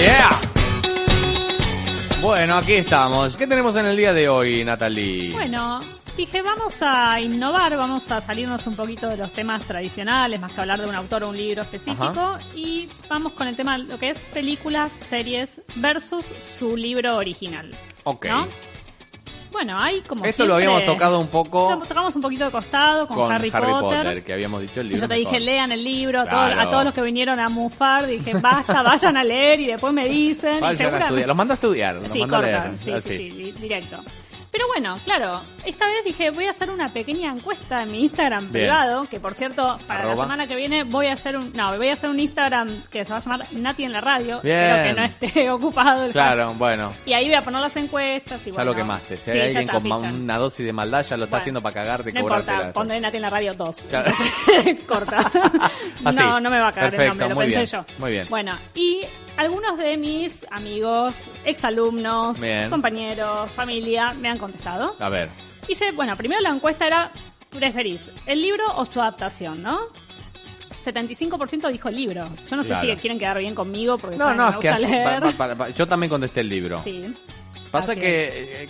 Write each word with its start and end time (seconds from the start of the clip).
Yeah. 0.00 0.30
Bueno, 2.22 2.56
aquí 2.56 2.72
estamos. 2.72 3.36
¿Qué 3.36 3.46
tenemos 3.46 3.76
en 3.76 3.84
el 3.84 3.96
día 3.98 4.14
de 4.14 4.30
hoy, 4.30 4.64
Natalie? 4.64 5.30
Bueno, 5.32 5.80
dije, 6.16 6.40
vamos 6.40 6.78
a 6.80 7.20
innovar, 7.20 7.76
vamos 7.76 8.10
a 8.10 8.22
salirnos 8.22 8.66
un 8.66 8.76
poquito 8.76 9.08
de 9.08 9.18
los 9.18 9.30
temas 9.32 9.62
tradicionales, 9.66 10.40
más 10.40 10.52
que 10.52 10.60
hablar 10.62 10.80
de 10.80 10.88
un 10.88 10.94
autor 10.94 11.24
o 11.24 11.28
un 11.28 11.36
libro 11.36 11.60
específico, 11.60 12.02
Ajá. 12.02 12.40
y 12.54 12.88
vamos 13.10 13.32
con 13.34 13.46
el 13.46 13.56
tema, 13.56 13.76
lo 13.76 13.98
que 13.98 14.10
es 14.10 14.18
películas, 14.32 14.90
series 15.10 15.50
versus 15.74 16.24
su 16.58 16.78
libro 16.78 17.16
original. 17.16 17.70
Ok. 18.04 18.24
¿no? 18.26 18.48
Bueno, 19.52 19.76
hay 19.78 20.00
como 20.02 20.24
Esto 20.24 20.44
lo 20.46 20.56
siempre- 20.56 20.74
habíamos 20.76 20.94
tocado 20.94 21.18
un 21.18 21.26
poco 21.28 21.70
Lo 21.72 21.78
tocamos 21.86 22.14
un 22.14 22.22
poquito 22.22 22.44
de 22.44 22.50
costado 22.50 23.06
con, 23.08 23.16
con 23.16 23.32
Harry, 23.32 23.50
Potter. 23.50 24.22
que 24.24 24.32
habíamos 24.32 24.60
dicho 24.62 24.80
el 24.80 24.86
Y 24.86 24.90
libro. 24.90 25.02
Yo 25.04 25.08
te 25.08 25.14
dije, 25.16 25.32
mejor. 25.32 25.40
lean 25.46 25.72
el 25.72 25.82
libro, 25.84 26.20
a 26.20 26.24
Claro. 26.26 26.54
todos- 26.54 26.66
a 26.66 26.70
todos 26.70 26.84
los 26.84 26.94
que 26.94 27.02
vinieron 27.02 27.40
a 27.40 27.48
mufar, 27.48 28.06
dije, 28.06 28.34
basta, 28.34 28.82
vayan 28.82 29.16
a 29.16 29.24
leer 29.24 29.60
y 29.60 29.66
después 29.66 29.92
me 29.92 30.08
dicen. 30.08 30.58
y 30.58 30.60
Vayan 30.60 30.74
a 30.74 30.76
seguramente- 30.76 31.04
estudiar. 31.06 31.28
Los 31.28 31.36
mando 31.36 31.52
a 31.52 31.54
estudiar. 31.56 31.94
Los 31.96 32.10
Sí, 32.12 32.18
mando 32.20 32.36
a 32.36 32.40
leer. 32.42 32.62
sí, 32.80 32.90
Así. 32.92 33.08
sí, 33.08 33.16
sí, 33.18 33.30
di- 33.30 33.52
directo. 33.52 33.96
Pero 34.52 34.66
bueno, 34.66 34.98
claro, 35.04 35.42
esta 35.64 35.86
vez 35.86 36.04
dije, 36.04 36.30
voy 36.30 36.46
a 36.46 36.50
hacer 36.50 36.70
una 36.70 36.92
pequeña 36.92 37.30
encuesta 37.32 37.82
en 37.84 37.92
mi 37.92 38.00
Instagram 38.02 38.50
Bien. 38.50 38.64
privado, 38.64 39.06
que 39.08 39.20
por 39.20 39.34
cierto, 39.34 39.78
para 39.86 40.00
Arroba. 40.00 40.14
la 40.16 40.22
semana 40.22 40.46
que 40.48 40.56
viene 40.56 40.82
voy 40.84 41.06
a 41.06 41.12
hacer 41.12 41.36
un, 41.36 41.52
no, 41.54 41.76
voy 41.76 41.88
a 41.88 41.92
hacer 41.92 42.10
un 42.10 42.18
Instagram 42.18 42.82
que 42.90 43.04
se 43.04 43.12
va 43.12 43.18
a 43.18 43.20
llamar 43.20 43.46
Nati 43.52 43.84
en 43.84 43.92
la 43.92 44.00
radio, 44.00 44.36
espero 44.42 44.82
que 44.82 44.92
no 45.00 45.04
esté 45.04 45.50
ocupado 45.52 46.04
el 46.06 46.12
Claro, 46.12 46.54
bueno. 46.54 46.92
Y 47.06 47.12
ahí 47.12 47.26
voy 47.26 47.34
a 47.34 47.42
poner 47.42 47.60
las 47.60 47.76
encuestas 47.76 48.40
y 48.44 48.46
Ya 48.50 48.52
bueno. 48.54 48.70
lo 48.72 48.76
quemaste. 48.76 49.16
Si 49.18 49.22
Sí, 49.24 49.30
hay 49.30 49.54
alguien 49.56 49.68
con 49.68 49.92
una 50.14 50.38
dosis 50.38 50.66
de 50.66 50.72
maldad, 50.72 51.02
ya 51.04 51.16
lo 51.16 51.24
está 51.24 51.30
Bueno, 51.36 51.40
haciendo 51.42 51.62
para 51.62 51.74
cagarte 51.74 52.10
y 52.10 52.12
No 52.12 52.20
importa, 52.20 52.58
la- 52.58 52.72
pondré 52.72 53.00
Nati 53.00 53.16
en 53.16 53.22
la 53.22 53.30
radio 53.30 53.54
2. 53.54 53.76
Claro. 53.90 54.12
Corta. 54.88 55.18
Así. 56.04 56.18
No, 56.18 56.40
no 56.40 56.50
me 56.50 56.58
va 56.58 56.68
a 56.68 56.72
cagar 56.72 56.90
Perfecto, 56.90 57.02
el 57.02 57.08
nombre, 57.08 57.28
lo 57.28 57.34
muy 57.36 57.44
pensé 57.54 57.76
bien, 57.76 57.86
yo. 57.86 58.00
muy 58.00 58.10
bien. 58.10 58.26
Bueno, 58.28 58.58
y 58.74 59.02
algunos 59.40 59.78
de 59.78 59.96
mis 59.96 60.44
amigos, 60.50 61.16
exalumnos, 61.44 62.38
Bien. 62.40 62.68
compañeros, 62.70 63.50
familia, 63.52 64.12
me 64.12 64.28
han 64.28 64.38
contestado. 64.38 64.94
A 64.98 65.08
ver. 65.08 65.28
Hice, 65.66 65.92
bueno, 65.92 66.16
primero 66.16 66.40
la 66.42 66.50
encuesta 66.50 66.86
era, 66.86 67.10
¿preferís 67.48 68.10
el 68.26 68.42
libro 68.42 68.64
o 68.76 68.84
su 68.84 69.00
adaptación, 69.00 69.62
no? 69.62 69.78
75% 70.84 71.70
dijo 71.70 71.88
el 71.88 71.96
libro. 71.96 72.28
Yo 72.48 72.56
no 72.56 72.62
sé 72.62 72.70
Claro. 72.70 72.88
si 72.90 72.96
quieren 72.96 73.18
quedar 73.18 73.38
bien 73.38 73.54
conmigo 73.54 73.98
porque 73.98 74.16
No, 74.16 74.24
saben 74.24 74.36
no, 74.38 74.44
me 74.44 74.50
es 74.50 74.56
que 74.58 74.68
gusta 74.70 74.84
así- 74.86 74.92
leer. 74.92 75.20
pa- 75.20 75.32
pa- 75.32 75.54
pa- 75.56 75.68
yo 75.70 75.86
también 75.86 76.10
contesté 76.10 76.40
el 76.40 76.48
libro. 76.48 76.78
Sí. 76.78 77.12
Pasa 77.70 77.92
Así 77.92 78.00
que 78.00 78.62
eh, 78.64 78.68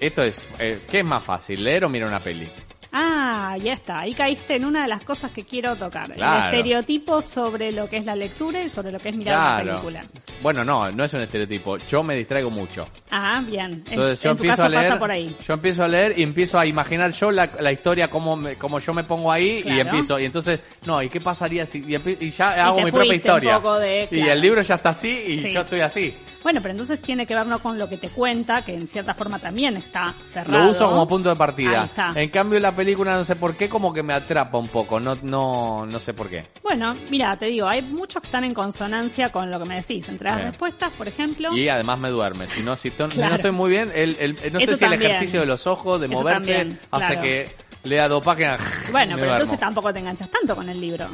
esto 0.00 0.22
es, 0.22 0.42
eh, 0.58 0.80
¿qué 0.90 1.00
es 1.00 1.04
más 1.04 1.22
fácil, 1.22 1.62
leer 1.62 1.84
o 1.84 1.88
mirar 1.88 2.08
una 2.08 2.20
peli? 2.20 2.48
Ah, 2.92 3.56
ya 3.58 3.72
está. 3.72 4.00
Ahí 4.00 4.12
caíste 4.12 4.56
en 4.56 4.64
una 4.66 4.82
de 4.82 4.88
las 4.88 5.02
cosas 5.04 5.30
que 5.30 5.44
quiero 5.44 5.76
tocar. 5.76 6.12
Claro. 6.14 6.48
El 6.50 6.54
estereotipo 6.54 7.22
sobre 7.22 7.72
lo 7.72 7.88
que 7.88 7.96
es 7.96 8.04
la 8.06 8.14
lectura 8.14 8.62
y 8.62 8.68
sobre 8.68 8.92
lo 8.92 8.98
que 8.98 9.08
es 9.08 9.16
mirar 9.16 9.34
una 9.38 9.54
Claro. 9.62 9.70
película. 9.80 10.00
Bueno, 10.42 10.62
no, 10.64 10.90
no 10.90 11.04
es 11.04 11.14
un 11.14 11.22
estereotipo. 11.22 11.78
Yo 11.78 12.02
me 12.02 12.14
distraigo 12.16 12.50
mucho. 12.50 12.86
Ah, 13.10 13.42
bien. 13.46 13.72
En- 13.72 13.84
Entonces 13.92 14.22
yo 14.22 14.30
en 14.32 14.36
tu 14.36 14.42
empiezo 14.42 14.56
caso 14.56 14.62
a 14.64 14.68
leer, 14.68 14.82
pasa 14.88 14.98
por 14.98 15.10
ahí. 15.10 15.36
yo 15.46 15.54
empiezo 15.54 15.84
a 15.84 15.88
leer 15.88 16.18
y 16.18 16.22
empiezo 16.22 16.58
a 16.58 16.66
imaginar 16.66 17.12
yo 17.12 17.30
la, 17.30 17.48
la 17.60 17.72
historia 17.72 18.10
como 18.10 18.36
me- 18.36 18.56
como 18.56 18.78
yo 18.78 18.92
me 18.92 19.04
pongo 19.04 19.32
ahí 19.32 19.62
y 19.64 19.80
empiezo 19.80 20.18
y 20.18 20.26
entonces 20.26 20.60
no 20.84 21.00
y 21.02 21.08
qué 21.08 21.20
pasaría 21.20 21.64
si 21.64 21.78
y, 21.78 21.96
y 22.26 22.30
ya 22.30 22.56
Y 22.56 22.60
hago 22.60 22.80
mi 22.82 22.90
propia 22.90 23.08
un 23.10 23.14
historia 23.16 23.56
poco 23.56 23.78
de- 23.78 24.08
y 24.10 24.20
el 24.20 24.40
libro 24.40 24.60
ya 24.60 24.74
está 24.74 24.90
así 24.90 25.08
y 25.08 25.38
Sí. 25.40 25.52
yo 25.52 25.62
estoy 25.62 25.80
así. 25.80 26.14
Bueno, 26.42 26.60
pero 26.60 26.72
entonces 26.72 27.00
tiene 27.00 27.24
que 27.24 27.34
ver 27.36 27.46
no 27.46 27.60
con 27.62 27.78
lo 27.78 27.88
que 27.88 27.96
te 27.96 28.08
cuenta, 28.08 28.64
que 28.64 28.74
en 28.74 28.88
cierta 28.88 29.14
forma 29.14 29.38
también 29.38 29.76
está 29.76 30.12
cerrado. 30.32 30.64
Lo 30.64 30.70
uso 30.72 30.90
como 30.90 31.06
punto 31.06 31.28
de 31.28 31.32
Ahí 31.34 31.38
partida. 31.38 31.84
está. 31.84 32.12
En 32.16 32.28
cambio 32.30 32.58
la 32.60 32.70
película 32.72 32.81
no 32.84 33.24
sé 33.24 33.36
por 33.36 33.56
qué 33.56 33.68
como 33.68 33.92
que 33.92 34.02
me 34.02 34.12
atrapa 34.12 34.58
un 34.58 34.68
poco, 34.68 35.00
no 35.00 35.16
no 35.22 35.86
no 35.86 36.00
sé 36.00 36.14
por 36.14 36.28
qué. 36.28 36.46
Bueno, 36.62 36.92
mira, 37.10 37.36
te 37.36 37.46
digo, 37.46 37.66
hay 37.68 37.82
muchos 37.82 38.22
que 38.22 38.28
están 38.28 38.44
en 38.44 38.54
consonancia 38.54 39.30
con 39.30 39.50
lo 39.50 39.58
que 39.60 39.68
me 39.68 39.76
decís. 39.76 40.08
Entre 40.08 40.26
las 40.28 40.36
Bien. 40.36 40.48
respuestas, 40.48 40.92
por 40.92 41.08
ejemplo. 41.08 41.56
Y 41.56 41.68
además 41.68 41.98
me 41.98 42.10
duerme. 42.10 42.48
Si 42.48 42.62
no, 42.62 42.76
si, 42.76 42.92
no 42.98 43.34
estoy 43.34 43.50
muy 43.52 43.70
bien, 43.70 43.90
el, 43.94 44.16
el- 44.18 44.52
no 44.52 44.60
sé 44.60 44.76
si 44.76 44.84
el 44.84 44.92
ejercicio 44.94 45.40
de 45.40 45.46
los 45.46 45.66
ojos, 45.66 46.00
de 46.00 46.06
Eso 46.06 46.14
moverse, 46.14 46.52
también, 46.54 46.80
hace 46.90 47.06
claro. 47.06 47.20
que 47.22 47.50
lea 47.84 48.08
dos 48.08 48.22
páginas. 48.22 48.60
Bueno, 48.90 49.16
pero 49.20 49.32
entonces 49.32 49.58
tampoco 49.58 49.92
te 49.92 49.98
enganchas 50.00 50.30
tanto 50.30 50.54
con 50.54 50.68
el 50.68 50.80
libro. 50.80 51.08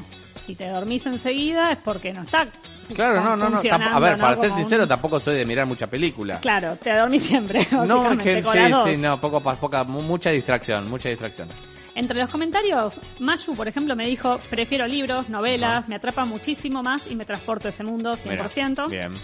Si 0.48 0.54
te 0.54 0.66
dormís 0.70 1.04
enseguida 1.04 1.72
es 1.72 1.78
porque 1.84 2.10
no 2.10 2.22
está. 2.22 2.46
Claro, 2.94 3.20
no, 3.22 3.36
no, 3.36 3.50
no. 3.50 3.60
tampo- 3.60 3.86
A 3.90 3.98
ver, 4.00 4.12
¿no? 4.16 4.22
para 4.24 4.36
ser 4.36 4.50
un- 4.50 4.56
sincero, 4.56 4.88
tampoco 4.88 5.20
soy 5.20 5.36
de 5.36 5.44
mirar 5.44 5.66
mucha 5.66 5.86
película. 5.88 6.40
Claro, 6.40 6.74
te 6.82 6.90
dormís 6.96 7.22
siempre. 7.24 7.66
No, 7.86 8.12
es 8.12 8.18
que 8.18 8.42
sí, 8.42 8.94
sí, 8.96 9.02
no, 9.02 9.20
poco, 9.20 9.40
poca, 9.40 9.84
mu- 9.84 10.00
mucha 10.00 10.30
distracción, 10.30 10.88
mucha 10.88 11.10
distracción. 11.10 11.48
Entre 11.94 12.18
los 12.18 12.30
comentarios, 12.30 12.98
Mayu, 13.18 13.54
por 13.54 13.68
ejemplo, 13.68 13.94
me 13.94 14.06
dijo, 14.06 14.38
prefiero 14.48 14.86
libros, 14.86 15.28
novelas, 15.28 15.86
me 15.86 15.96
atrapa 15.96 16.24
muchísimo 16.24 16.82
más 16.82 17.02
y 17.10 17.14
me 17.14 17.26
transporto 17.26 17.68
a 17.68 17.70
ese 17.70 17.84
mundo 17.84 18.16
100%. 18.16 18.88
Mira, 18.88 19.08
bien. 19.08 19.20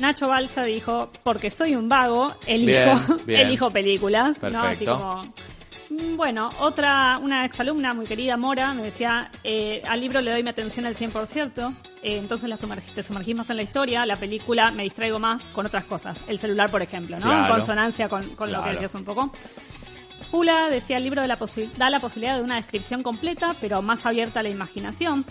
Nacho 0.00 0.26
Balsa 0.26 0.64
dijo, 0.64 1.10
porque 1.22 1.48
soy 1.48 1.76
un 1.76 1.88
vago, 1.88 2.34
elijo, 2.44 2.96
Bien, 3.06 3.20
bien. 3.26 3.40
elijo 3.42 3.70
películas. 3.70 4.36
¿no? 4.42 4.62
Así 4.62 4.84
como... 4.84 5.22
Mm, 5.90 6.16
Bueno, 6.16 6.50
otra, 6.60 7.18
una 7.18 7.44
exalumna 7.44 7.94
muy 7.94 8.06
querida, 8.06 8.36
Mora, 8.36 8.74
me 8.74 8.82
decía, 8.82 9.30
eh, 9.44 9.82
al 9.88 10.00
libro 10.00 10.20
le 10.20 10.30
doy 10.32 10.42
mi 10.42 10.50
atención 10.50 10.84
al 10.86 10.94
100%, 10.96 11.74
eh, 12.02 12.16
entonces 12.18 12.48
la 12.48 12.56
sumerg- 12.56 12.82
te 12.94 13.02
sumergís 13.02 13.36
más 13.36 13.50
en 13.50 13.56
la 13.58 13.62
historia, 13.62 14.04
la 14.06 14.16
película 14.16 14.70
me 14.72 14.82
distraigo 14.82 15.18
más 15.18 15.42
con 15.48 15.66
otras 15.66 15.84
cosas. 15.84 16.18
El 16.26 16.38
celular, 16.38 16.70
por 16.70 16.82
ejemplo, 16.82 17.18
¿no? 17.20 17.26
En 17.32 17.48
consonancia 17.52 18.08
con, 18.08 18.30
con 18.34 18.50
lo 18.50 18.62
que 18.64 18.70
decías 18.70 18.94
un 18.94 19.04
poco. 19.04 19.30
Pula 20.30 20.68
decía 20.70 20.96
el 20.96 21.04
libro 21.04 21.22
de 21.22 21.28
la 21.28 21.38
da 21.76 21.88
la 21.88 22.00
posibilidad 22.00 22.36
de 22.36 22.42
una 22.42 22.56
descripción 22.56 23.02
completa, 23.04 23.54
pero 23.60 23.80
más 23.80 24.04
abierta 24.06 24.40
a 24.40 24.42
la 24.42 24.48
imaginación. 24.48 25.24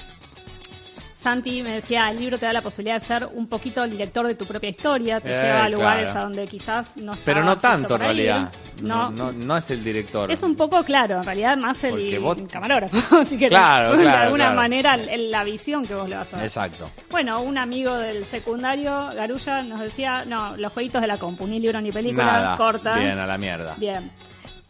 Santi 1.26 1.64
me 1.64 1.72
decía, 1.72 2.12
el 2.12 2.20
libro 2.20 2.38
te 2.38 2.46
da 2.46 2.54
la 2.54 2.62
posibilidad 2.62 3.00
de 3.02 3.06
ser 3.08 3.26
un 3.34 3.48
poquito 3.48 3.84
el 3.84 3.90
director 3.90 4.28
de 4.28 4.36
tu 4.36 4.46
propia 4.46 4.70
historia, 4.70 5.20
te 5.20 5.32
Eh, 5.32 5.42
lleva 5.42 5.64
a 5.64 5.70
lugares 5.70 6.04
claro. 6.04 6.20
a 6.20 6.24
donde 6.24 6.48
quizás 6.48 6.96
no 6.98 7.14
Pero 7.26 7.40
estabas 7.40 7.46
no 7.46 7.58
tanto 7.60 7.96
en 7.96 8.02
realidad. 8.02 8.52
No, 8.82 9.10
no, 9.10 9.32
no 9.32 9.58
es 9.58 9.72
el 9.72 9.84
director. 9.84 10.32
es 10.32 10.44
un 10.44 10.56
poco 10.56 10.84
claro, 10.84 11.16
en 11.18 11.24
realidad 11.24 11.58
más 11.58 11.84
el 11.84 12.20
vos- 12.20 12.38
camarógrafo, 12.52 12.96
si 13.26 13.38
querés. 13.40 13.50
Claro, 13.58 13.98
de 13.98 14.04
claro, 14.04 14.22
alguna 14.26 14.44
claro. 14.46 14.56
manera 14.62 14.98
la 14.98 15.44
visión 15.44 15.84
que 15.84 15.96
vos 15.96 16.08
le 16.08 16.16
vas 16.16 16.32
a 16.34 16.38
dar. 16.38 16.46
Exacto. 16.46 16.92
Bueno, 17.10 17.42
un 17.42 17.58
amigo 17.58 17.96
del 17.98 18.24
secundario, 18.26 19.10
Garulla, 19.16 19.64
nos 19.64 19.80
decía, 19.80 20.24
no, 20.26 20.56
los 20.58 20.72
jueguitos 20.74 21.02
de 21.02 21.08
la 21.08 21.18
compu, 21.18 21.48
ni 21.48 21.60
libro 21.60 21.82
ni 21.82 21.92
película, 21.92 22.24
Nada. 22.26 22.56
corta. 22.58 22.98
Bien, 23.00 23.18
a 23.18 23.26
la 23.26 23.38
mierda. 23.40 23.74
Bien. 23.78 24.12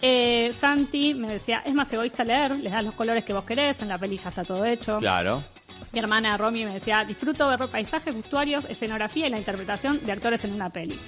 Eh, 0.01 0.51
Santi 0.53 1.13
me 1.15 1.29
decía, 1.31 1.63
es 1.65 1.73
más 1.73 1.91
egoísta 1.91 2.23
leer, 2.23 2.55
les 2.55 2.71
das 2.71 2.83
los 2.83 2.93
colores 2.93 3.23
que 3.25 3.33
vos 3.33 3.43
querés, 3.43 3.81
en 3.81 3.89
la 3.89 3.97
peli 3.97 4.15
ya 4.17 4.29
está 4.29 4.43
todo 4.45 4.63
hecho. 4.63 4.99
Claro. 4.99 5.41
Mi 5.91 5.99
hermana 5.99 6.37
Romy 6.37 6.65
me 6.65 6.73
decía, 6.73 7.05
disfruto 7.05 7.47
ver 7.47 7.67
paisajes, 7.69 8.13
vestuarios, 8.13 8.65
escenografía 8.65 9.27
y 9.27 9.29
la 9.29 9.37
interpretación 9.37 10.05
de 10.05 10.11
actores 10.11 10.43
en 10.43 10.53
una 10.53 10.69
peli. 10.69 10.99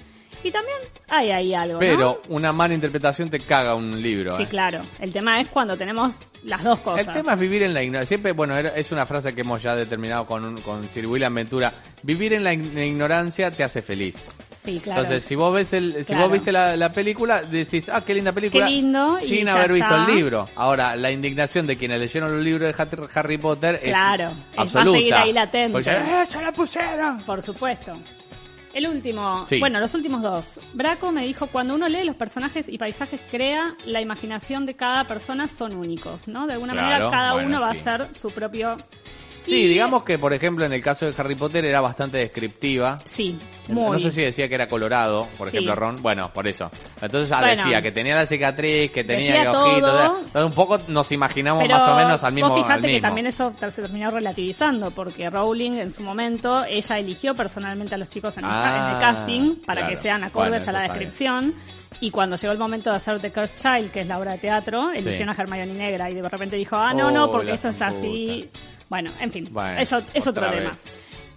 Y 0.44 0.52
también 0.52 0.78
hay 1.10 1.32
ahí 1.32 1.54
algo, 1.54 1.74
¿no? 1.74 1.80
Pero 1.80 2.22
una 2.30 2.52
mala 2.54 2.74
interpretación 2.74 3.30
te 3.30 3.40
caga 3.40 3.76
un 3.76 4.02
libro. 4.02 4.38
Sí, 4.38 4.44
eh. 4.44 4.48
claro. 4.48 4.80
El 5.00 5.12
tema 5.12 5.42
es 5.42 5.50
cuando 5.50 5.76
tenemos 5.78 6.14
las 6.44 6.64
dos 6.64 6.80
cosas. 6.80 7.08
El 7.08 7.14
tema 7.14 7.34
es 7.34 7.40
vivir 7.40 7.64
en 7.64 7.74
la 7.74 7.82
ignorancia. 7.84 8.08
Siempre, 8.08 8.32
bueno, 8.34 8.58
es 8.58 8.92
una 8.92 9.06
frase 9.06 9.34
que 9.34 9.42
hemos 9.42 9.62
ya 9.62 9.76
determinado 9.76 10.26
con, 10.26 10.46
un- 10.46 10.62
con 10.62 10.84
Sir 10.90 11.08
William 11.08 11.34
Ventura. 11.34 11.74
Vivir 12.04 12.34
en 12.34 12.44
la 12.44 12.54
ign- 12.54 12.86
ignorancia 12.88 13.52
te 13.52 13.64
hace 13.64 13.82
feliz. 13.82 14.16
Sí, 14.64 14.82
claro. 14.84 15.02
Entonces, 15.02 15.24
si 15.24 15.36
vos 15.36 15.54
ves 15.54 15.72
el, 15.72 15.96
si 16.00 16.06
Claro. 16.08 16.24
vos 16.24 16.32
viste 16.34 16.52
la, 16.52 16.76
la 16.76 16.92
película, 16.92 17.42
decís, 17.42 17.90
ah, 17.90 18.02
qué 18.06 18.14
linda 18.14 18.34
película. 18.34 18.66
Qué 18.66 18.72
lindo, 18.74 19.16
Sin 19.16 19.48
haber 19.48 19.72
visto 19.72 19.88
está. 19.96 20.06
el 20.06 20.16
libro. 20.16 20.50
Ahora, 20.56 20.96
la 20.98 21.10
indignación 21.10 21.66
de 21.68 21.78
quienes 21.78 22.00
leyeron 22.00 22.36
los 22.36 22.44
libros 22.44 22.76
de 22.76 23.08
Harry- 23.16 23.38
Potter 23.38 23.80
Claro, 23.82 24.26
es 24.26 24.32
es- 24.32 24.38
va 24.38 24.58
a 24.58 24.62
absoluta. 24.64 24.98
seguir 24.98 25.14
ahí 25.16 25.32
latente. 25.34 25.72
Porque, 25.72 25.90
¡eh, 25.92 26.26
se 26.28 26.42
la 26.42 26.52
pusieron! 26.52 27.22
Por 27.24 27.42
supuesto. 27.42 27.98
El 28.74 28.88
último, 28.88 29.46
Sí. 29.48 29.60
bueno, 29.60 29.80
los 29.80 29.94
últimos 29.94 30.22
dos. 30.22 30.60
Braco 30.74 31.12
me 31.12 31.26
dijo, 31.26 31.48
cuando 31.48 31.74
uno 31.76 31.88
lee 31.90 32.04
los 32.04 32.16
personajes 32.16 32.68
y 32.70 32.78
paisajes 32.78 33.20
crea, 33.32 33.76
la 33.86 34.02
imaginación 34.02 34.66
de 34.66 34.76
cada 34.76 35.06
persona 35.06 35.48
son 35.48 35.76
únicos, 35.76 36.28
¿no? 36.28 36.46
De 36.48 36.54
alguna 36.54 36.74
Claro, 36.74 36.88
manera 36.88 37.10
cada 37.12 37.34
bueno, 37.34 37.50
uno 37.50 37.62
va 37.62 37.74
sí. 37.74 37.80
a 37.80 37.84
ser 37.84 38.16
su 38.16 38.30
propio... 38.30 38.78
Sí, 39.48 39.68
digamos 39.68 40.04
que, 40.04 40.18
por 40.20 40.34
ejemplo, 40.34 40.66
en 40.66 40.74
el 40.74 40.82
caso 40.82 41.06
de 41.06 41.14
Harry 41.18 41.36
Potter 41.36 41.66
era 41.66 41.82
bastante 41.82 42.18
descriptiva. 42.18 43.00
Sí, 43.06 43.38
muy. 43.70 43.92
No 43.92 44.00
sé 44.00 44.12
si 44.12 44.22
decía 44.22 44.48
que 44.48 44.56
era 44.56 44.68
colorado, 44.68 45.28
por 45.38 45.50
Sí. 45.50 45.58
ejemplo, 45.58 45.76
Ron. 45.76 46.02
Bueno, 46.02 46.32
por 46.34 46.48
eso. 46.48 46.70
Entonces 47.02 47.32
ah, 47.32 47.40
Bueno. 47.40 47.64
decía 47.64 47.82
que 47.82 47.92
tenía 47.92 48.16
la 48.16 48.26
cicatriz, 48.26 48.92
que 48.92 49.04
tenía 49.04 49.44
que 49.44 49.48
ojitos. 49.50 49.90
todo. 49.90 50.12
o 50.20 50.32
sea, 50.32 50.46
un 50.46 50.52
poco 50.54 50.80
nos 50.88 51.12
imaginamos 51.12 51.64
Pero 51.64 51.76
más 51.78 51.88
o 51.88 51.96
menos 51.96 52.24
al 52.24 52.34
mismo. 52.34 52.50
vos 52.50 52.58
al 52.60 52.64
fijate 52.66 52.82
que 52.82 52.88
mismo. 52.94 53.08
también 53.08 53.28
eso 53.28 53.54
se 53.70 53.82
terminó 53.82 54.12
relativizando, 54.12 54.92
porque 54.92 55.30
Rowling 55.30 55.74
en 55.74 55.92
su 55.92 56.04
momento, 56.04 56.64
ella 56.66 56.98
eligió 57.00 57.34
personalmente 57.36 57.96
a 57.96 57.98
los 57.98 58.10
chicos 58.10 58.38
en, 58.38 58.46
el, 58.46 58.52
ca- 58.52 58.70
en 58.70 58.76
el 58.76 58.96
Ah, 58.96 59.00
casting 59.00 59.56
para 59.66 59.82
claro. 59.82 59.96
que 59.96 60.02
sean 60.02 60.24
acordes 60.24 60.66
Bueno, 60.66 60.70
a 60.70 60.82
la 60.82 60.88
descripción. 60.90 61.54
Y 62.00 62.12
cuando 62.12 62.36
llegó 62.36 62.52
el 62.54 62.60
momento 62.60 62.90
de 62.92 62.98
hacer 62.98 63.20
The 63.20 63.32
Cursed 63.32 63.56
Child, 63.58 63.92
que 63.92 64.02
es 64.02 64.08
la 64.08 64.20
obra 64.20 64.34
de 64.34 64.38
teatro, 64.38 64.92
eligió 64.92 65.18
Sí. 65.18 65.24
una 65.24 65.34
Hermione 65.34 65.74
negra 65.74 66.12
y 66.12 66.16
de 66.16 66.30
repente 66.30 66.56
dijo, 66.56 66.76
ah, 66.76 66.94
no, 66.94 67.08
Oh, 67.08 67.12
no, 67.12 67.32
porque 67.32 67.48
la 67.48 67.56
esto 67.56 67.70
es 67.70 67.82
así. 67.82 68.50
Bueno, 68.90 69.12
en 69.20 69.32
fin, 69.32 69.48
Bueno, 69.52 69.80
eso 69.82 69.98
es 70.14 70.26
otro 70.28 70.50
tema. 70.50 70.78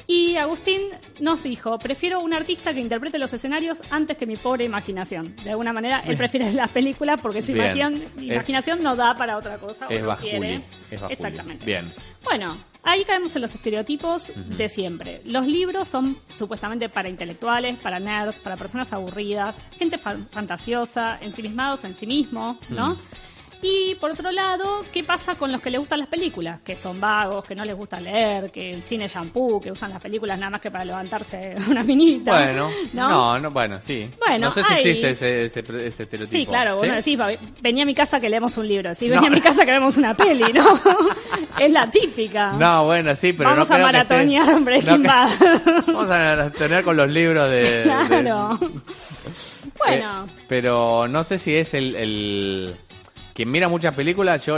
Y 0.06 0.36
Agustín 0.36 0.80
nos 1.20 1.44
dijo, 1.44 1.78
prefiero 1.78 2.18
un 2.20 2.34
artista 2.34 2.74
que 2.74 2.80
interprete 2.80 3.16
los 3.16 3.32
escenarios 3.32 3.78
antes 3.90 4.16
que 4.16 4.26
mi 4.26 4.34
pobre 4.36 4.64
imaginación. 4.64 5.36
De 5.44 5.50
alguna 5.50 5.72
manera, 5.72 6.00
él 6.04 6.16
prefiere 6.16 6.52
las 6.52 6.70
películas 6.70 7.20
porque 7.22 7.42
su 7.42 7.52
imaginación, 7.52 8.82
no 8.82 8.96
da 8.96 9.14
para 9.14 9.36
otra 9.36 9.58
cosa. 9.58 9.86
Es 9.88 10.00
no 10.02 10.08
Bajuli. 10.08 10.62
Es 10.90 11.00
Bajuli. 11.00 11.12
Exactamente. 11.12 11.64
Bien. 11.64 11.92
Bueno, 12.24 12.56
Ahí 12.82 13.04
caemos 13.04 13.36
en 13.36 13.42
los 13.42 13.54
estereotipos 13.54 14.32
de 14.34 14.66
siempre. 14.70 15.20
Los 15.26 15.46
libros 15.46 15.86
son 15.86 16.16
supuestamente 16.34 16.88
para 16.88 17.10
intelectuales, 17.10 17.76
para 17.76 18.00
nerds, 18.00 18.38
para 18.38 18.56
personas 18.56 18.90
aburridas, 18.94 19.54
gente 19.78 19.98
fan- 19.98 20.26
fantasiosa, 20.30 21.18
ensimismados 21.20 21.84
en 21.84 21.94
sí 21.94 22.06
mismo, 22.06 22.58
¿no? 22.70 22.96
Y 23.62 23.94
por 23.96 24.12
otro 24.12 24.30
lado, 24.32 24.82
¿qué 24.90 25.04
pasa 25.04 25.34
con 25.34 25.52
los 25.52 25.60
que 25.60 25.68
les 25.70 25.78
gustan 25.78 25.98
las 25.98 26.08
películas? 26.08 26.60
Que 26.62 26.76
son 26.76 26.98
vagos, 26.98 27.44
que 27.44 27.54
no 27.54 27.62
les 27.64 27.76
gusta 27.76 28.00
leer, 28.00 28.50
que 28.50 28.70
el 28.70 28.82
cine 28.82 29.04
es 29.04 29.12
shampoo, 29.14 29.60
que 29.60 29.70
usan 29.70 29.90
las 29.90 30.00
películas 30.00 30.38
nada 30.38 30.48
más 30.50 30.60
que 30.62 30.70
para 30.70 30.84
levantarse 30.84 31.54
una 31.68 31.82
minita. 31.82 32.32
Bueno, 32.32 32.70
no, 32.94 33.38
no, 33.38 33.50
bueno, 33.50 33.78
sí. 33.80 34.08
Bueno, 34.18 34.46
no 34.46 34.50
sé 34.50 34.64
si 34.64 34.72
hay- 34.72 34.78
existe 34.80 35.10
ese, 35.10 35.44
ese, 35.44 35.60
ese 35.86 36.02
estereotipo. 36.04 36.38
Sí, 36.38 36.46
claro, 36.46 36.76
vos 36.76 36.88
no 36.88 36.94
decís, 36.94 37.20
"Va- 37.20 37.28
venía 37.60 37.82
a 37.82 37.86
mi 37.86 37.94
casa 37.94 38.18
que 38.18 38.30
leemos 38.30 38.56
un 38.56 38.66
libro, 38.66 38.94
sí, 38.94 39.08
No. 39.08 39.16
venía 39.16 39.28
a 39.28 39.32
mi 39.32 39.40
casa 39.42 39.66
que 39.66 39.72
vemos 39.72 39.96
una 39.98 40.14
peli, 40.14 40.52
¿no? 40.54 40.72
es 41.58 41.70
la 41.70 41.90
típica. 41.90 42.52
No, 42.52 42.84
bueno, 42.86 43.14
sí, 43.14 43.34
pero 43.34 43.50
Vamos 43.50 43.68
no 43.68 43.74
a 43.74 43.78
creo 43.78 43.88
que 43.90 43.96
esté- 43.98 44.14
maratonear 44.14 44.60
Breaking 44.64 45.02
no, 45.02 45.08
Bad. 45.08 45.30
Vamos 45.86 46.04
a 46.10 46.16
maratonear 46.16 46.82
con 46.82 46.96
los 46.96 47.12
libros 47.12 47.48
de... 47.50 47.62
de- 47.62 47.82
claro. 47.82 48.58
bueno, 49.78 50.24
Eh, 50.26 50.30
pero 50.48 51.06
no 51.08 51.24
sé 51.24 51.38
si 51.38 51.54
es 51.54 51.74
el, 51.74 51.94
el... 51.96 52.74
Quien 53.34 53.50
mira 53.50 53.68
muchas 53.68 53.94
películas, 53.94 54.44
yo 54.44 54.56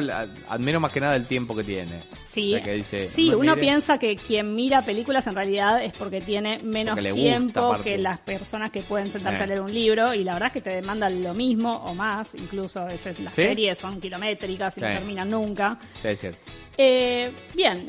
admiro 0.49 0.81
más 0.81 0.91
que 0.93 1.01
nada 1.01 1.15
el 1.17 1.27
tiempo 1.27 1.55
que 1.55 1.63
tiene. 1.63 2.01
sí, 2.25 2.55
O 2.55 2.57
sea, 2.57 2.65
que 2.65 2.73
dice, 2.73 3.09
sí, 3.09 3.29
"Me 3.31 3.37
uno 3.37 3.53
miré". 3.55 3.61
piensa 3.61 3.99
que 3.99 4.17
quien 4.17 4.55
mira 4.55 4.83
películas 4.85 5.27
en 5.27 5.35
realidad 5.35 5.85
es 5.85 5.93
porque 5.93 6.21
tiene 6.23 6.59
menos 6.65 6.95
Porque 6.95 7.03
le 7.03 7.13
gusta, 7.13 7.23
tiempo 7.29 7.75
que 7.85 7.99
las 7.99 8.21
personas 8.21 8.71
que 8.71 8.81
pueden 8.83 9.11
sentarse 9.11 9.41
Eh. 9.41 9.45
a 9.45 9.47
leer 9.47 9.61
un 9.61 9.73
libro 9.73 10.15
y 10.15 10.25
la 10.25 10.33
verdad 10.35 10.47
es 10.49 10.53
que 10.55 10.61
te 10.63 10.71
demandan 10.71 11.23
lo 11.23 11.35
mismo 11.35 11.77
o 11.85 11.95
más, 11.95 12.29
incluso 12.35 12.81
a 12.81 12.87
veces 12.87 13.21
las 13.21 13.35
¿Sí? 13.35 13.43
series 13.43 13.77
son 13.79 14.01
kilométricas 14.01 14.77
y 14.79 14.81
no 14.81 14.87
terminan 14.89 15.29
nunca. 15.31 15.79
Sí, 16.01 16.09
es 16.09 16.21
cierto. 16.21 16.41
Eh, 16.79 17.31
bien, 17.55 17.87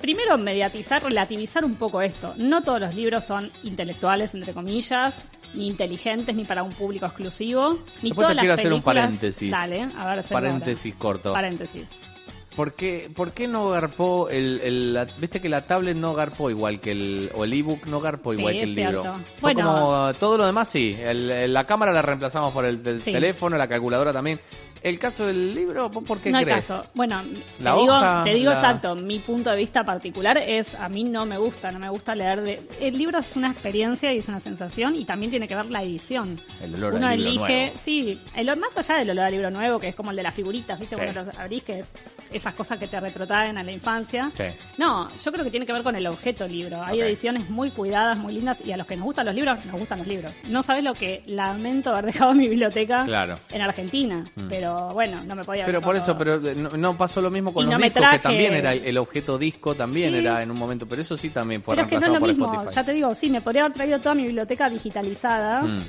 primero 0.00 0.38
mediatizar, 0.38 1.02
relativizar 1.02 1.64
un 1.64 1.76
poco 1.76 2.02
esto. 2.02 2.34
No 2.36 2.62
todos 2.62 2.80
los 2.80 2.94
libros 2.94 3.24
son 3.24 3.50
intelectuales, 3.62 4.34
entre 4.34 4.52
comillas, 4.52 5.24
ni 5.54 5.66
inteligentes, 5.66 6.34
ni 6.34 6.44
para 6.44 6.62
un 6.62 6.72
público 6.72 7.06
exclusivo. 7.06 7.78
Ni 8.02 8.10
Después 8.10 8.14
todas 8.14 8.28
te 8.28 8.34
las 8.34 8.42
quiero 8.42 8.54
hacer 8.54 8.72
un 8.72 8.82
paréntesis. 8.82 9.50
Dale, 9.50 9.88
a 9.96 10.14
ver, 10.14 10.24
Paréntesis 10.24 10.94
corto. 10.96 11.32
Paréntesis. 11.32 12.13
¿Por 12.56 12.74
qué, 12.74 13.10
por 13.14 13.32
qué 13.32 13.48
no 13.48 13.68
garpó 13.70 14.28
el, 14.28 14.60
el- 14.62 14.94
la- 14.94 15.06
Viste 15.18 15.40
que 15.40 15.48
la 15.48 15.66
tablet 15.66 15.96
no 15.96 16.14
garpó 16.14 16.50
igual 16.50 16.80
que 16.80 16.92
el... 16.92 17.30
O 17.34 17.44
el 17.44 17.52
ebook 17.52 17.86
no 17.86 18.00
garpó 18.00 18.32
Sí, 18.32 18.38
igual 18.38 18.54
que 18.54 18.62
el 18.62 18.74
libro. 18.74 19.02
Fue 19.40 19.54
Bueno. 19.54 19.74
como 19.74 20.12
todo 20.14 20.38
lo 20.38 20.46
demás 20.46 20.68
sí. 20.68 20.96
El- 20.98 21.30
el- 21.30 21.52
la 21.52 21.64
cámara 21.66 21.92
la 21.92 22.02
reemplazamos 22.02 22.52
por 22.52 22.64
el, 22.64 23.00
Sí. 23.02 23.12
teléfono, 23.12 23.56
la 23.56 23.66
calculadora 23.68 24.12
también. 24.12 24.40
El 24.82 24.98
caso 24.98 25.24
del 25.24 25.54
libro, 25.54 25.88
¿vos 25.88 26.04
por 26.04 26.18
qué 26.18 26.30
no 26.30 26.36
hay 26.36 26.44
crees? 26.44 26.66
caso. 26.66 26.84
Bueno, 26.92 27.22
La 27.62 27.72
te, 27.74 27.80
digo, 27.80 27.94
hoja, 27.94 28.20
te 28.24 28.34
digo 28.34 28.50
la- 28.50 28.56
exacto, 28.58 28.94
mi 28.94 29.18
punto 29.18 29.48
de 29.48 29.56
vista 29.56 29.82
particular 29.82 30.36
es, 30.36 30.74
a 30.74 30.90
mí 30.90 31.04
no 31.04 31.24
me 31.24 31.38
gusta, 31.38 31.72
no 31.72 31.78
me 31.78 31.88
gusta 31.88 32.14
leer 32.14 32.42
de... 32.42 32.62
El 32.82 32.98
libro 32.98 33.18
es 33.18 33.34
una 33.34 33.50
experiencia 33.50 34.12
y 34.12 34.18
es 34.18 34.28
una 34.28 34.40
sensación 34.40 34.94
y 34.94 35.06
también 35.06 35.30
tiene 35.30 35.48
que 35.48 35.54
ver 35.54 35.70
la 35.70 35.82
edición. 35.82 36.38
El 36.62 36.74
olor 36.74 36.94
Uno 36.96 37.06
al 37.06 37.16
libro 37.16 37.46
elige, 37.46 37.60
nuevo. 37.68 37.78
sí, 37.82 38.20
el, 38.36 38.56
más 38.58 38.76
allá 38.76 38.98
del 38.98 39.08
olor 39.08 39.24
al 39.24 39.32
libro 39.32 39.50
nuevo, 39.50 39.80
que 39.80 39.88
es 39.88 39.94
como 39.96 40.10
el 40.10 40.18
de 40.18 40.22
las 40.22 40.34
figuritas, 40.34 40.78
¿viste? 40.78 40.96
Sí. 40.96 41.00
Cuando 41.02 41.22
los 41.24 41.38
abrís, 41.38 41.62
que 41.64 41.78
es 42.30 42.43
esas 42.44 42.54
cosas 42.54 42.78
que 42.78 42.86
te 42.88 43.00
retrotraen 43.00 43.56
a 43.56 43.62
la 43.62 43.72
infancia. 43.72 44.30
Sí. 44.36 44.44
No, 44.76 45.08
yo 45.16 45.32
creo 45.32 45.44
que 45.44 45.50
tiene 45.50 45.64
que 45.64 45.72
ver 45.72 45.82
con 45.82 45.96
el 45.96 46.06
objeto 46.06 46.46
libro. 46.46 46.82
Hay 46.84 47.00
ediciones 47.00 47.48
muy 47.48 47.70
cuidadas, 47.70 48.18
muy 48.18 48.34
lindas, 48.34 48.60
y 48.64 48.70
a 48.72 48.76
los 48.76 48.86
que 48.86 48.96
nos 48.96 49.04
gustan 49.06 49.26
los 49.26 49.34
libros, 49.34 49.64
nos 49.64 49.78
gustan 49.78 49.98
los 49.98 50.06
libros. 50.06 50.32
No 50.48 50.62
sabes 50.62 50.84
lo 50.84 50.92
que 50.92 51.22
lamento 51.26 51.90
haber 51.90 52.06
dejado 52.06 52.32
en 52.32 52.38
mi 52.38 52.48
biblioteca 52.48 53.04
Claro. 53.06 53.38
en 53.50 53.62
Argentina, 53.62 54.24
pero 54.48 54.90
bueno, 54.92 55.22
no 55.24 55.34
me 55.34 55.44
podía 55.44 55.64
haber 55.64 55.74
Pero 55.76 55.84
por 55.84 55.96
eso, 55.96 56.16
pero 56.18 56.34
eh, 56.46 56.54
no, 56.54 56.70
no 56.70 56.96
pasó 56.98 57.20
lo 57.22 57.30
mismo 57.30 57.52
con 57.54 57.62
Y 57.62 57.66
los 57.66 57.72
no 57.72 57.78
me 57.78 57.84
discos, 57.86 58.02
traje- 58.02 58.16
que 58.18 58.22
también 58.22 58.54
era 58.54 58.72
el, 58.74 58.98
objeto 58.98 59.38
disco, 59.38 59.74
también 59.74 60.12
Sí. 60.12 60.18
era 60.18 60.42
en 60.42 60.50
un 60.50 60.58
momento, 60.58 60.86
pero 60.86 61.00
eso 61.00 61.16
sí 61.16 61.30
también 61.30 61.62
fue 61.62 61.74
Pero 61.74 61.86
es 61.86 61.90
que 61.90 61.98
no 61.98 62.06
es 62.14 62.20
lo 62.20 62.26
mismo, 62.26 62.44
Spotify. 62.46 62.74
ya 62.74 62.84
te 62.84 62.92
digo, 62.92 63.14
sí, 63.14 63.30
me 63.30 63.40
podría 63.40 63.62
haber 63.62 63.72
traído 63.74 63.98
toda 64.00 64.14
mi 64.14 64.24
biblioteca 64.24 64.68
digitalizada. 64.68 65.62
Mm, 65.62 65.82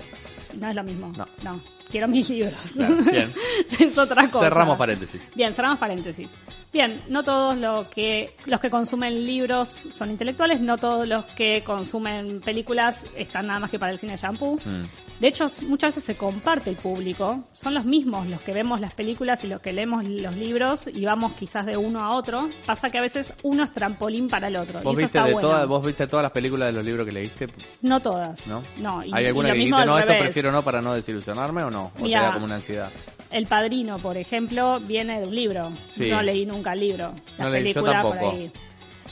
No 0.56 0.70
es 0.70 0.76
lo 0.76 0.84
mismo. 0.84 1.12
No. 1.16 1.26
No. 1.44 1.62
Quiero 1.90 2.08
mis 2.08 2.30
libros. 2.32 2.54
claro, 2.74 2.96
bien. 3.04 3.32
es 3.80 3.98
otra 3.98 4.24
cosa. 4.28 4.46
Cerramos 4.46 4.78
paréntesis. 4.78 5.30
Bien, 5.36 5.54
cerramos 5.54 5.78
paréntesis. 5.78 6.30
Bien, 6.74 7.00
no 7.08 7.24
todos 7.24 7.56
lo 7.58 7.90
que, 7.90 8.36
los 8.48 8.60
que 8.60 8.70
consumen 8.70 9.26
libros 9.26 9.70
son 9.92 10.10
intelectuales, 10.12 10.60
no 10.60 10.78
todos 10.78 11.08
los 11.08 11.26
que 11.28 11.64
consumen 11.64 12.42
películas 12.42 13.02
están 13.16 13.48
nada 13.48 13.60
más 13.62 13.70
que 13.72 13.80
para 13.80 13.94
el 13.94 14.00
cine 14.00 14.18
shampoo. 14.18 14.56
Mm. 14.66 14.82
De 15.22 15.28
hecho, 15.30 15.50
muchas 15.62 15.92
veces 15.96 16.04
se 16.04 16.18
comparte 16.18 16.72
el 16.72 16.76
público. 16.76 17.46
Son 17.54 17.74
los 17.74 17.86
mismos 17.86 18.28
los 18.28 18.42
que 18.42 18.52
vemos 18.52 18.82
las 18.82 18.94
películas 18.94 19.42
y 19.46 19.48
los 19.48 19.62
que 19.62 19.72
leemos 19.72 20.04
los 20.04 20.36
libros 20.36 20.88
y 20.88 21.06
vamos 21.06 21.32
quizás 21.40 21.66
de 21.66 21.78
uno 21.78 22.02
a 22.02 22.14
otro. 22.18 22.50
Pasa 22.66 22.90
que 22.90 22.98
a 22.98 23.02
veces 23.02 23.32
uno 23.44 23.64
es 23.64 23.72
trampolín 23.72 24.28
para 24.28 24.48
el 24.50 24.58
otro. 24.58 24.82
y 24.82 24.84
¿Vos 24.84 24.94
eso 24.94 24.98
viste, 25.04 25.18
está 25.20 25.28
de 25.28 25.34
bueno. 25.34 25.48
todas, 25.48 25.68
¿Vos 25.68 25.86
viste 25.86 26.08
todas 26.08 26.24
las 26.24 26.32
películas 26.34 26.68
de 26.70 26.74
los 26.74 26.84
libros 26.84 27.06
que 27.06 27.14
leíste? 27.14 27.48
No 27.84 28.02
todas. 28.02 28.46
¿No? 28.48 28.62
No. 28.82 29.02
y- 29.06 29.12
¿Hay 29.14 29.24
y 29.24 29.28
alguna 29.28 29.50
lo 29.50 29.54
que 29.54 29.60
mismo 29.60 29.78
dijiste, 29.78 29.92
no, 29.94 30.00
esto 30.00 30.12
revés. 30.12 30.28
Prefiero 30.46 30.52
no 30.52 30.64
para 30.64 30.82
no 30.82 30.94
desilusionarme 30.94 31.64
o 31.64 31.70
no? 31.72 31.86
¿O 31.86 31.92
te 31.98 32.04
Mirá. 32.04 32.22
da 32.24 32.34
como 32.34 32.46
una 32.46 32.56
ansiedad? 32.56 32.92
El 33.32 33.48
Padrino, 33.48 33.98
por 34.00 34.18
ejemplo, 34.18 34.80
viene 34.82 35.20
de 35.20 35.28
un 35.28 35.36
libro. 35.36 35.72
Sí. 35.96 36.10
No 36.10 36.22
leí 36.22 36.46
nunca 36.46 36.74
el 36.74 36.80
libro. 36.82 37.14
La 37.38 37.46
No 37.46 37.50
leí, 37.50 37.74
yo 37.74 37.82
película 37.82 38.02
por 38.02 38.12
tampoco. 38.18 38.36
ahí. 38.38 38.52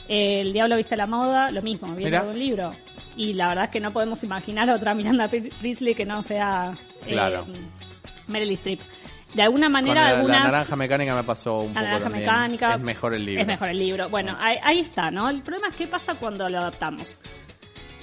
El 0.08 0.52
Diablo 0.52 0.76
viste 0.76 0.96
la 0.96 1.06
moda, 1.06 1.50
lo 1.50 1.62
mismo, 1.62 1.88
viene 1.88 2.04
Mirá. 2.10 2.22
de 2.24 2.30
un 2.30 2.38
libro. 2.38 2.70
Y 3.16 3.32
la 3.34 3.48
verdad 3.48 3.64
es 3.64 3.70
que 3.70 3.80
no 3.80 3.90
podemos 3.92 4.22
imaginar 4.24 4.68
otra 4.70 4.94
Miranda 4.94 5.28
Pri- 5.28 5.50
Priestley 5.60 5.94
que 5.94 6.04
no 6.04 6.22
sea 6.22 6.74
eh, 7.06 7.12
Claro. 7.12 7.46
Meryl 8.28 8.50
Streep. 8.52 8.80
De 9.34 9.42
alguna 9.42 9.68
manera, 9.68 9.94
la, 9.94 10.10
la 10.10 10.16
algunas... 10.18 10.44
naranja 10.44 10.76
mecánica 10.76 11.14
me 11.16 11.24
pasó 11.24 11.58
un 11.58 11.74
La 11.74 11.80
poco 11.80 11.84
naranja 11.84 12.04
también. 12.04 12.24
mecánica. 12.24 12.74
Es 12.74 12.80
mejor 12.80 13.14
el 13.14 13.24
libro. 13.26 13.40
Es 13.40 13.46
mejor 13.46 13.68
el 13.68 13.78
libro. 13.78 14.08
Bueno, 14.08 14.36
ahí, 14.40 14.56
ahí 14.62 14.78
está, 14.80 15.10
¿no? 15.10 15.28
El 15.28 15.42
problema 15.42 15.68
es 15.68 15.74
qué 15.74 15.86
pasa 15.88 16.14
cuando 16.14 16.48
lo 16.48 16.58
adaptamos. 16.58 17.18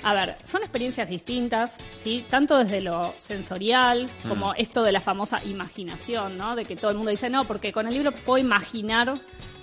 A 0.04 0.16
ver, 0.16 0.36
son 0.46 0.62
experiencias 0.64 1.08
distintas, 1.08 1.76
¿sí? 2.04 2.26
Tanto 2.28 2.58
desde 2.58 2.82
lo 2.82 3.14
sensorial, 3.18 4.10
como 4.28 4.50
Mm. 4.52 4.56
esto 4.58 4.82
de 4.84 4.92
la 4.92 5.00
famosa 5.02 5.44
imaginación, 5.46 6.38
¿no? 6.40 6.56
De 6.56 6.66
que 6.66 6.76
todo 6.76 6.90
el 6.90 6.98
mundo 6.98 7.12
dice, 7.12 7.30
no, 7.30 7.44
porque 7.46 7.72
con 7.72 7.86
el 7.88 7.94
libro 7.94 8.12
puedo 8.12 8.40
imaginar 8.40 9.14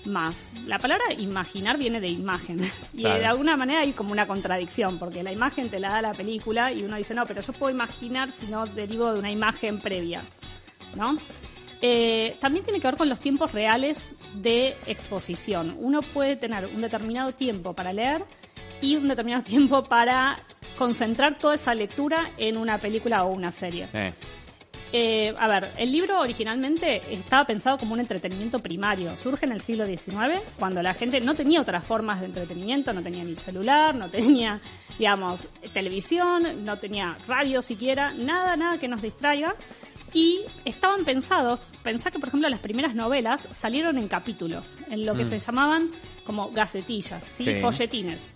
más. 0.04 0.36
La 0.66 0.78
palabra 0.78 1.12
imaginar 1.18 1.76
viene 1.76 2.00
de 2.00 2.08
imagen. 2.08 2.60
Y 2.94 3.00
Claro. 3.02 3.18
de 3.18 3.26
alguna 3.26 3.56
manera 3.56 3.80
hay 3.80 3.92
como 3.92 4.12
una 4.12 4.28
contradicción, 4.28 4.96
porque 4.98 5.24
la 5.24 5.32
imagen 5.32 5.70
te 5.70 5.80
la 5.80 5.90
da 5.90 6.02
la 6.02 6.14
película 6.14 6.72
y 6.72 6.84
uno 6.84 6.96
dice, 6.96 7.14
no, 7.14 7.26
pero 7.26 7.42
yo 7.42 7.52
puedo 7.52 7.74
imaginar 7.74 8.30
si 8.30 8.46
no 8.46 8.64
derivo 8.64 9.12
de 9.12 9.18
una 9.18 9.32
imagen 9.32 9.80
previa, 9.80 10.22
¿no? 10.94 11.18
Eh, 11.80 12.36
también 12.40 12.64
tiene 12.64 12.80
que 12.80 12.86
ver 12.88 12.96
con 12.96 13.08
los 13.08 13.20
tiempos 13.20 13.52
reales 13.52 14.14
de 14.34 14.76
exposición. 14.86 15.76
Uno 15.78 16.00
puede 16.02 16.36
tener 16.36 16.66
un 16.66 16.80
determinado 16.80 17.32
tiempo 17.32 17.72
para 17.74 17.92
leer 17.92 18.24
y 18.80 18.96
un 18.96 19.08
determinado 19.08 19.42
tiempo 19.44 19.84
para 19.84 20.38
concentrar 20.76 21.36
toda 21.38 21.54
esa 21.56 21.74
lectura 21.74 22.30
en 22.38 22.56
una 22.56 22.78
película 22.78 23.24
o 23.24 23.32
una 23.32 23.52
serie. 23.52 23.88
Eh, 23.92 24.12
Eh, 24.90 25.34
a 25.38 25.46
ver, 25.48 25.70
el 25.76 25.92
libro 25.92 26.18
originalmente 26.18 27.02
estaba 27.12 27.44
pensado 27.44 27.76
como 27.76 27.92
un 27.92 28.00
entretenimiento 28.00 28.60
primario. 28.60 29.14
Surge 29.18 29.44
en 29.44 29.52
el 29.52 29.60
siglo 29.60 29.84
XIX, 29.84 30.40
cuando 30.58 30.82
la 30.82 30.94
gente 30.94 31.20
no 31.20 31.34
tenía 31.34 31.60
otras 31.60 31.84
formas 31.84 32.20
de 32.20 32.26
entretenimiento, 32.26 32.94
no 32.94 33.02
tenía 33.02 33.22
ni 33.22 33.36
celular, 33.36 33.94
no 33.94 34.08
tenía, 34.08 34.62
digamos, 34.98 35.46
televisión, 35.74 36.64
no 36.64 36.78
tenía 36.78 37.18
radio 37.26 37.60
siquiera, 37.60 38.14
nada, 38.14 38.56
nada 38.56 38.78
que 38.78 38.88
nos 38.88 39.02
distraiga. 39.02 39.54
Y 40.14 40.40
estaban 40.64 41.04
pensados, 41.04 41.60
pensá 41.82 42.10
que 42.10 42.18
por 42.18 42.28
ejemplo 42.30 42.48
las 42.48 42.60
primeras 42.60 42.94
novelas 42.94 43.46
salieron 43.52 43.98
en 43.98 44.08
capítulos, 44.08 44.78
en 44.90 45.04
lo 45.04 45.14
que 45.14 45.26
Mm. 45.26 45.28
se 45.28 45.38
llamaban 45.38 45.90
como 46.24 46.48
gacetillas, 46.50 47.22
¿sí? 47.36 47.44
Sí. 47.44 47.60
folletines 47.60 48.26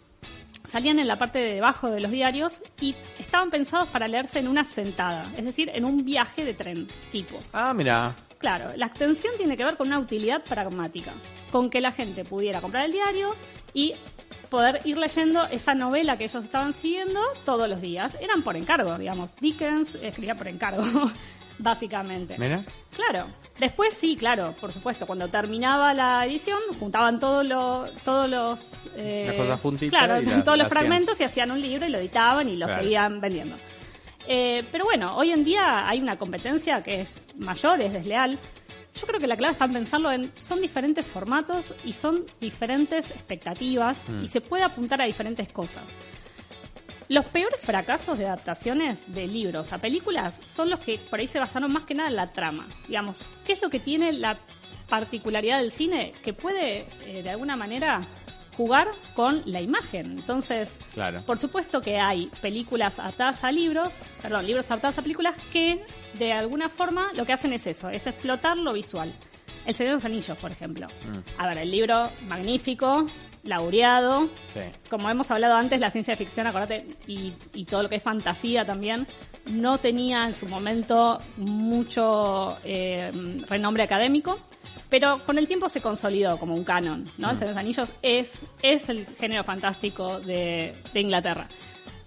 salían 0.64 0.98
en 0.98 1.08
la 1.08 1.16
parte 1.16 1.38
de 1.38 1.54
debajo 1.54 1.90
de 1.90 2.00
los 2.00 2.10
diarios 2.10 2.62
y 2.80 2.94
estaban 3.18 3.50
pensados 3.50 3.88
para 3.88 4.08
leerse 4.08 4.38
en 4.38 4.48
una 4.48 4.64
sentada, 4.64 5.30
es 5.36 5.44
decir, 5.44 5.70
en 5.74 5.84
un 5.84 6.04
viaje 6.04 6.44
de 6.44 6.54
tren 6.54 6.88
tipo. 7.10 7.40
Ah, 7.52 7.72
mira. 7.74 8.14
Claro, 8.38 8.72
la 8.76 8.86
extensión 8.86 9.32
tiene 9.36 9.56
que 9.56 9.64
ver 9.64 9.76
con 9.76 9.86
una 9.86 10.00
utilidad 10.00 10.42
pragmática, 10.42 11.12
con 11.52 11.70
que 11.70 11.80
la 11.80 11.92
gente 11.92 12.24
pudiera 12.24 12.60
comprar 12.60 12.86
el 12.86 12.92
diario 12.92 13.36
y 13.72 13.94
poder 14.50 14.80
ir 14.84 14.98
leyendo 14.98 15.44
esa 15.46 15.74
novela 15.74 16.18
que 16.18 16.24
ellos 16.24 16.44
estaban 16.44 16.74
siguiendo 16.74 17.20
todos 17.44 17.68
los 17.68 17.80
días. 17.80 18.16
Eran 18.20 18.42
por 18.42 18.56
encargo, 18.56 18.98
digamos. 18.98 19.34
Dickens 19.36 19.94
escribía 19.94 20.34
por 20.34 20.48
encargo, 20.48 20.84
básicamente. 21.62 22.36
Mira. 22.38 22.64
Claro. 22.94 23.26
Después 23.58 23.94
sí, 23.94 24.16
claro, 24.16 24.54
por 24.60 24.72
supuesto. 24.72 25.06
Cuando 25.06 25.28
terminaba 25.28 25.94
la 25.94 26.24
edición, 26.26 26.58
juntaban 26.78 27.18
todos 27.20 27.46
los, 27.46 27.92
todos 28.04 28.28
los, 28.28 28.60
eh, 28.96 29.26
Las 29.28 29.36
cosas 29.36 29.60
juntitas 29.60 29.98
claro, 29.98 30.20
y 30.20 30.24
la- 30.26 30.44
todos 30.44 30.58
los 30.58 30.66
hacían. 30.66 30.68
fragmentos 30.68 31.20
y 31.20 31.24
hacían 31.24 31.50
un 31.50 31.60
libro 31.60 31.86
y 31.86 31.90
lo 31.90 31.98
editaban 31.98 32.48
y 32.48 32.56
lo 32.56 32.66
Claro. 32.66 32.82
seguían 32.82 33.20
vendiendo. 33.20 33.56
Eh, 34.28 34.64
pero 34.70 34.84
bueno, 34.84 35.16
hoy 35.16 35.30
en 35.32 35.44
día 35.44 35.88
hay 35.88 36.00
una 36.00 36.16
competencia 36.16 36.82
que 36.82 37.00
es 37.02 37.08
mayor, 37.36 37.80
es 37.80 37.92
desleal. 37.92 38.38
Yo 38.94 39.06
creo 39.06 39.18
que 39.18 39.26
la 39.26 39.36
clave 39.36 39.52
está 39.52 39.64
en 39.64 39.72
pensarlo 39.72 40.12
en 40.12 40.30
son 40.38 40.60
diferentes 40.60 41.04
formatos 41.06 41.72
y 41.84 41.92
son 41.92 42.24
diferentes 42.40 43.10
expectativas 43.10 44.00
Mm. 44.06 44.24
y 44.24 44.28
se 44.28 44.40
puede 44.40 44.62
apuntar 44.64 45.00
a 45.00 45.06
diferentes 45.06 45.50
cosas. 45.52 45.82
Los 47.12 47.26
peores 47.26 47.60
fracasos 47.60 48.16
de 48.16 48.24
adaptaciones 48.26 48.98
de 49.12 49.26
libros 49.26 49.70
a 49.74 49.76
películas 49.76 50.40
son 50.46 50.70
los 50.70 50.80
que 50.80 50.96
por 50.98 51.20
ahí 51.20 51.28
se 51.28 51.38
basaron 51.38 51.70
más 51.70 51.84
que 51.84 51.94
nada 51.94 52.08
en 52.08 52.16
la 52.16 52.32
trama. 52.32 52.66
Digamos, 52.88 53.18
¿qué 53.44 53.52
es 53.52 53.60
lo 53.60 53.68
que 53.68 53.80
tiene 53.80 54.12
la 54.14 54.38
particularidad 54.88 55.58
del 55.58 55.72
cine 55.72 56.14
que 56.24 56.32
puede, 56.32 56.86
eh, 57.04 57.22
de 57.22 57.28
alguna 57.28 57.54
manera, 57.54 58.00
jugar 58.56 58.88
con 59.14 59.42
la 59.44 59.60
imagen. 59.60 60.12
Entonces, 60.18 60.70
Claro. 60.94 61.22
por 61.26 61.36
supuesto 61.36 61.82
que 61.82 61.98
hay 61.98 62.30
películas 62.40 62.98
atadas 62.98 63.44
a 63.44 63.52
libros, 63.52 63.92
perdón, 64.22 64.46
libros 64.46 64.70
atados 64.70 64.96
a 64.96 65.02
películas 65.02 65.34
que 65.52 65.84
de 66.14 66.32
alguna 66.32 66.70
forma 66.70 67.10
lo 67.14 67.26
que 67.26 67.34
hacen 67.34 67.52
es 67.52 67.66
eso, 67.66 67.90
es 67.90 68.06
explotar 68.06 68.56
lo 68.56 68.72
visual. 68.72 69.12
El 69.66 69.74
Señor 69.74 69.90
de 69.90 69.94
los 69.96 70.04
Anillos, 70.06 70.38
por 70.38 70.50
ejemplo. 70.50 70.86
Mm. 70.86 71.40
A 71.40 71.46
ver, 71.46 71.58
el 71.58 71.70
libro 71.70 72.04
magnífico, 72.26 73.06
laureado, 73.42 74.28
Sí. 74.52 74.60
como 74.88 75.10
hemos 75.10 75.30
hablado 75.30 75.54
antes, 75.56 75.80
la 75.80 75.90
ciencia 75.90 76.16
ficción, 76.16 76.46
acordate, 76.46 76.86
y, 77.06 77.32
y 77.54 77.64
todo 77.64 77.82
lo 77.82 77.88
que 77.88 77.96
es 77.96 78.02
fantasía 78.02 78.64
también, 78.64 79.06
no 79.46 79.78
tenía 79.78 80.24
en 80.26 80.34
su 80.34 80.46
momento 80.46 81.20
mucho 81.36 82.56
eh, 82.64 83.10
renombre 83.48 83.82
académico, 83.82 84.38
pero 84.88 85.18
con 85.24 85.38
el 85.38 85.46
tiempo 85.48 85.68
se 85.68 85.80
consolidó 85.80 86.38
como 86.38 86.54
un 86.54 86.64
canon, 86.64 87.10
¿no? 87.18 87.30
El 87.30 87.38
Señor 87.38 87.38
de 87.40 87.46
los 87.54 87.56
Anillos 87.56 87.88
es, 88.02 88.32
es 88.62 88.88
el 88.88 89.06
género 89.18 89.42
fantástico 89.42 90.20
de, 90.20 90.74
de 90.92 91.00
Inglaterra. 91.00 91.48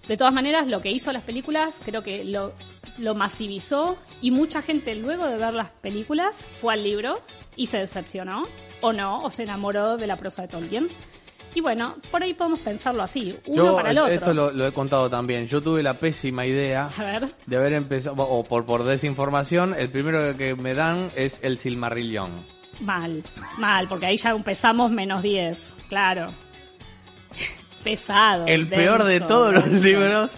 De 0.07 0.17
todas 0.17 0.33
maneras, 0.33 0.67
lo 0.67 0.81
que 0.81 0.91
hizo 0.91 1.11
las 1.11 1.23
películas, 1.23 1.73
creo 1.83 2.03
que 2.03 2.23
lo, 2.23 2.53
lo 2.99 3.15
masivizó 3.15 3.97
y 4.21 4.29
mucha 4.29 4.61
gente 4.61 4.93
luego 4.95 5.25
de 5.27 5.35
ver 5.37 5.53
las 5.55 5.71
películas 5.71 6.35
fue 6.61 6.75
al 6.75 6.83
libro 6.83 7.15
y 7.55 7.67
se 7.67 7.79
decepcionó, 7.79 8.43
o 8.81 8.93
no, 8.93 9.19
o 9.21 9.31
se 9.31 9.43
enamoró 9.43 9.97
de 9.97 10.05
la 10.07 10.15
prosa 10.15 10.43
de 10.43 10.47
Tolkien. 10.49 10.87
Y 11.55 11.61
bueno, 11.61 11.95
por 12.11 12.21
ahí 12.21 12.33
podemos 12.33 12.59
pensarlo 12.59 13.01
así, 13.01 13.33
uno 13.47 13.55
Yo, 13.55 13.75
para 13.75 13.91
el 13.91 13.97
otro. 13.97 14.13
esto 14.13 14.33
lo, 14.33 14.51
lo 14.51 14.67
he 14.67 14.73
contado 14.73 15.09
también. 15.09 15.47
Yo 15.47 15.61
tuve 15.61 15.81
la 15.81 15.93
pésima 15.95 16.45
idea 16.45 16.89
de 17.47 17.55
haber 17.55 17.73
empezado, 17.73 18.15
o 18.17 18.43
por, 18.43 18.65
por 18.65 18.83
desinformación, 18.83 19.73
el 19.77 19.89
primero 19.89 20.35
que 20.35 20.53
me 20.55 20.73
dan 20.73 21.09
es 21.15 21.39
el 21.41 21.57
Silmarillion. 21.57 22.29
mal, 22.81 23.23
mal, 23.57 23.87
porque 23.87 24.05
ahí 24.07 24.17
ya 24.17 24.31
empezamos 24.31 24.91
menos 24.91 25.23
10, 25.23 25.73
claro. 25.87 26.27
Pesado. 27.83 28.45
El 28.47 28.67
peor 28.67 29.03
de 29.03 29.13
denso, 29.13 29.27
todos 29.27 29.53
los 29.53 29.67
libros, 29.67 30.31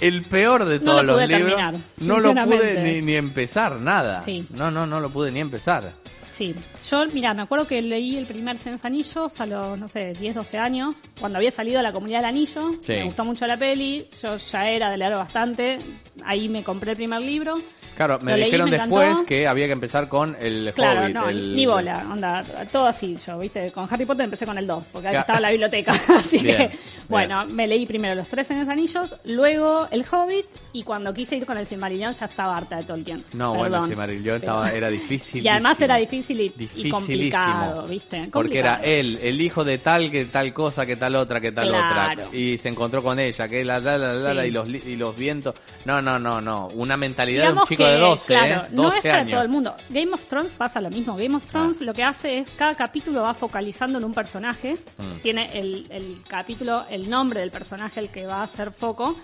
el 0.00 0.22
peor 0.24 0.64
de 0.66 0.78
No 0.80 0.84
todos 0.84 1.04
lo 1.04 1.12
los 1.14 1.16
pude 1.22 1.26
libros, 1.28 1.56
terminar, 1.56 1.84
no 1.98 2.18
lo 2.20 2.34
pude 2.44 3.02
ni 3.02 3.14
empezar, 3.16 3.80
nada. 3.80 4.22
Sí. 4.22 4.46
No, 4.50 4.70
no, 4.70 4.86
no 4.86 5.00
lo 5.00 5.08
pude 5.10 5.32
ni 5.32 5.40
empezar. 5.40 5.92
Sí, 6.38 6.54
yo, 6.88 7.04
mira, 7.12 7.34
me 7.34 7.42
acuerdo 7.42 7.66
que 7.66 7.82
leí 7.82 8.16
el 8.16 8.24
primer 8.26 8.58
Señor 8.58 8.78
Anillos 8.84 9.40
a 9.40 9.44
los, 9.46 9.76
no 9.76 9.88
sé, 9.88 10.12
10, 10.12 10.36
12 10.36 10.56
años, 10.56 10.94
cuando 11.18 11.38
había 11.38 11.50
salido 11.50 11.82
la 11.82 11.92
comunidad 11.92 12.18
del 12.20 12.26
anillo. 12.26 12.74
Sí. 12.80 12.92
Me 12.92 13.04
gustó 13.06 13.24
mucho 13.24 13.44
la 13.44 13.56
peli, 13.56 14.06
yo 14.22 14.36
ya 14.36 14.62
era 14.70 14.88
de 14.90 14.98
leer 14.98 15.14
bastante, 15.14 15.78
ahí 16.24 16.48
me 16.48 16.62
compré 16.62 16.92
el 16.92 16.96
primer 16.96 17.22
libro. 17.22 17.56
Claro, 17.96 18.20
me 18.22 18.30
Lo 18.30 18.36
leí, 18.36 18.44
dijeron 18.44 18.70
me 18.70 18.78
después 18.78 19.08
encantó. 19.08 19.26
que 19.26 19.48
había 19.48 19.66
que 19.66 19.72
empezar 19.72 20.08
con 20.08 20.36
el 20.38 20.72
Claro, 20.72 21.00
Hobbit. 21.02 21.14
no, 21.16 21.28
el- 21.28 21.56
ni 21.56 21.66
bola, 21.66 22.06
onda, 22.08 22.44
todo 22.70 22.86
así 22.86 23.16
yo, 23.26 23.36
¿viste? 23.40 23.72
Con 23.72 23.88
Harry 23.92 24.04
Potter 24.04 24.22
empecé 24.22 24.46
con 24.46 24.56
el 24.56 24.68
2, 24.68 24.86
porque 24.92 25.08
ahí 25.08 25.16
estaba 25.16 25.40
la 25.40 25.50
biblioteca. 25.50 25.90
Así 26.14 26.38
Bien, 26.38 26.68
que, 26.70 26.78
bueno, 27.08 27.44
me 27.46 27.66
leí 27.66 27.84
primero 27.86 28.14
los 28.14 28.28
tres 28.28 28.48
los 28.50 28.68
anillos, 28.68 29.16
luego 29.24 29.88
el 29.90 30.04
Hobbit, 30.08 30.46
y 30.72 30.84
cuando 30.84 31.12
quise 31.12 31.34
ir 31.36 31.44
con 31.46 31.58
el 31.58 31.66
Silmarillion 31.66 32.12
ya 32.12 32.26
estaba 32.26 32.56
harta 32.56 32.76
de 32.76 32.84
Tolkien. 32.84 33.24
No, 33.32 33.54
bueno, 33.54 33.82
el 33.82 33.88
Silmarillion 33.88 34.36
estaba, 34.36 34.70
era 34.70 34.88
difícil. 34.88 35.42
Y 35.44 35.48
además 35.48 35.80
era 35.80 35.96
difícil 35.96 36.27
y, 36.30 36.52
y 36.76 36.90
complicado. 36.90 37.86
¿viste? 37.86 38.28
Porque 38.32 38.58
era 38.58 38.76
él, 38.82 39.18
el 39.22 39.40
hijo 39.40 39.64
de 39.64 39.78
tal, 39.78 40.10
que 40.10 40.24
tal 40.26 40.52
cosa, 40.52 40.84
que 40.86 40.96
tal 40.96 41.16
otra, 41.16 41.40
que 41.40 41.52
tal 41.52 41.68
Claro. 41.68 42.22
otra. 42.24 42.36
Y 42.36 42.58
se 42.58 42.68
encontró 42.68 43.02
con 43.02 43.18
ella, 43.18 43.48
que 43.48 43.64
la, 43.64 43.80
la, 43.80 43.98
la, 43.98 44.12
la, 44.12 44.34
la, 44.34 44.46
y, 44.46 44.50
los, 44.50 44.68
y 44.68 44.96
los 44.96 45.16
vientos. 45.16 45.54
No, 45.84 46.00
no, 46.02 46.18
no, 46.18 46.40
no. 46.40 46.68
Una 46.68 46.96
mentalidad 46.96 47.48
de 47.48 47.52
un 47.60 47.64
chico 47.66 47.84
que, 47.84 47.90
de 47.90 47.98
12, 47.98 48.26
claro, 48.34 48.62
¿eh? 48.64 48.68
no 48.72 48.82
12 48.84 48.96
es 48.96 49.02
para 49.02 49.18
años. 49.18 49.30
todo 49.32 49.42
el 49.42 49.48
mundo. 49.48 49.74
Game 49.90 50.12
of 50.12 50.26
Thrones 50.26 50.52
pasa 50.54 50.80
lo 50.80 50.90
mismo. 50.90 51.16
Game 51.16 51.34
of 51.34 51.44
Thrones 51.46 51.78
Ah. 51.80 51.84
lo 51.84 51.94
que 51.94 52.02
hace 52.04 52.38
es 52.38 52.50
cada 52.50 52.74
capítulo 52.74 53.22
va 53.22 53.34
focalizando 53.34 53.98
en 53.98 54.04
un 54.04 54.14
personaje. 54.14 54.76
Mm. 54.96 55.20
Tiene 55.22 55.58
el, 55.58 55.86
el 55.90 56.18
capítulo, 56.26 56.84
el 56.88 57.08
nombre 57.10 57.40
del 57.40 57.50
personaje 57.50 58.00
el 58.00 58.08
que 58.10 58.26
va 58.26 58.36
a 58.36 58.42
hacer 58.44 58.72
foco. 58.72 59.16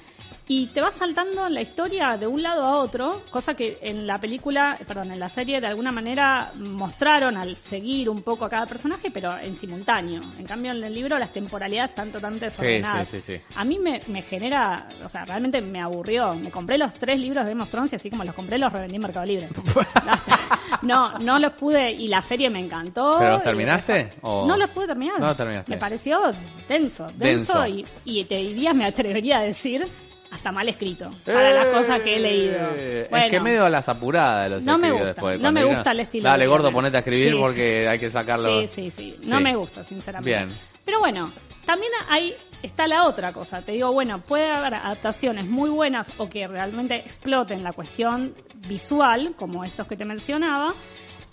Y 0.47 0.67
te 0.67 0.83
va 0.83 0.93
saltando 0.93 1.49
la 1.49 1.63
historia 1.63 2.19
de 2.19 2.27
un 2.27 2.43
lado 2.43 2.65
a 2.65 2.77
otro, 2.77 3.23
cosa 3.31 3.55
que 3.55 3.79
en 3.81 4.07
la 4.07 4.19
película, 4.21 4.77
eh, 4.79 4.85
perdón, 4.87 5.11
en 5.13 5.19
la 5.19 5.31
serie 5.31 5.59
de 5.59 5.67
alguna 5.69 5.91
manera 5.91 6.53
mostraron 6.57 7.39
al 7.39 7.57
seguir 7.57 8.11
un 8.11 8.21
poco 8.21 8.45
a 8.45 8.51
cada 8.51 8.67
personaje, 8.67 9.11
pero 9.11 9.39
en 9.39 9.57
simultáneo. 9.57 10.21
En 10.39 10.45
cambio, 10.47 10.73
en 10.73 10.85
el 10.85 10.95
libro 10.95 11.19
las 11.19 11.33
temporalidades 11.33 11.93
están 11.93 12.11
totalmente 12.13 12.45
desordenadas. 12.47 13.09
sí, 13.09 13.23
sí, 13.23 13.39
sí. 13.39 13.43
A 13.57 13.65
mí 13.65 13.79
me, 13.79 14.03
me 14.09 14.21
genera, 14.21 14.87
o 15.03 15.09
sea, 15.09 15.25
realmente 15.25 15.63
me 15.63 15.81
aburrió. 15.81 16.35
Me 16.35 16.51
compré 16.51 16.77
los 16.77 16.93
tres 16.93 17.19
libros 17.19 17.45
de 17.47 17.51
Game 17.53 17.63
of 17.63 17.71
Thrones 17.71 17.95
y 17.95 17.97
así 17.97 18.11
como 18.11 18.23
los 18.25 18.35
compré 18.35 18.59
los 18.59 18.71
revendí 18.71 18.97
en 18.97 19.03
Mercado 19.03 19.25
Libre. 19.25 19.49
no, 20.83 21.19
no 21.21 21.39
los 21.39 21.53
pude 21.55 21.91
y 21.91 22.09
la 22.09 22.21
serie 22.21 22.51
me 22.51 22.61
encantó. 22.61 23.17
¿Pero 23.19 23.33
los 23.33 23.41
y- 23.41 23.45
terminaste? 23.45 24.13
o- 24.21 24.47
No 24.47 24.59
los 24.59 24.69
pude 24.69 24.89
terminar. 24.89 25.19
No 25.21 25.29
los 25.29 25.37
terminaste. 25.39 25.71
Me 25.73 25.79
pareció 25.79 26.21
denso, 26.69 27.07
denso, 27.17 27.61
Denso. 27.63 27.67
Y, 27.67 27.87
y 28.05 28.25
te 28.25 28.37
diría, 28.37 28.75
me 28.75 28.85
atrevería 28.85 29.39
a 29.39 29.43
decir, 29.43 29.87
hasta 30.35 30.53
mal 30.53 30.69
escrito. 30.69 31.11
Para 31.25 31.51
las 31.53 31.67
cosas 31.69 32.01
que 32.03 32.17
he 32.17 32.21
leído. 32.21 32.57
Eh, 32.77 33.07
Bueno, 33.11 33.25
es 33.27 33.31
que 33.31 33.41
medio 33.41 33.65
a 33.65 33.71
las 33.71 33.89
apuradas 33.89 34.51
los 34.51 34.63
No 34.65 34.77
me 34.79 34.91
gusta, 34.91 35.07
después. 35.07 35.41
no 35.41 35.53
me 35.53 35.65
gusta 35.65 35.93
el 35.93 36.01
estilo 36.01 36.29
Dale, 36.29 36.47
gordo, 36.47 36.71
ponete 36.73 36.97
a 36.97 37.01
escribir 37.01 37.33
Sí. 37.33 37.39
porque 37.39 37.89
hay 37.89 37.99
que 37.99 38.11
sacarlo. 38.11 38.61
Sí, 38.63 38.69
sí, 38.69 38.91
sí. 38.91 39.17
No 39.23 39.39
Sí. 39.39 39.43
me 39.43 39.57
gusta, 39.57 39.85
sinceramente. 39.85 40.31
Bien. 40.47 40.59
Pero 40.85 40.99
bueno, 40.99 41.33
también 41.65 41.91
ahí 42.09 42.35
está 42.63 42.87
la 42.87 43.05
otra 43.07 43.33
cosa. 43.33 43.63
Te 43.63 43.73
digo, 43.73 43.91
bueno, 43.93 44.19
puede 44.19 44.51
haber 44.51 44.75
adaptaciones 44.75 45.47
muy 45.47 45.71
buenas 45.71 46.09
o 46.19 46.29
que 46.29 46.47
realmente 46.47 46.97
exploten 46.97 47.63
la 47.65 47.73
cuestión 47.73 48.35
visual, 48.69 49.35
como 49.37 49.65
estos 49.65 49.87
que 49.87 49.97
te 49.97 50.05
mencionaba. 50.05 50.75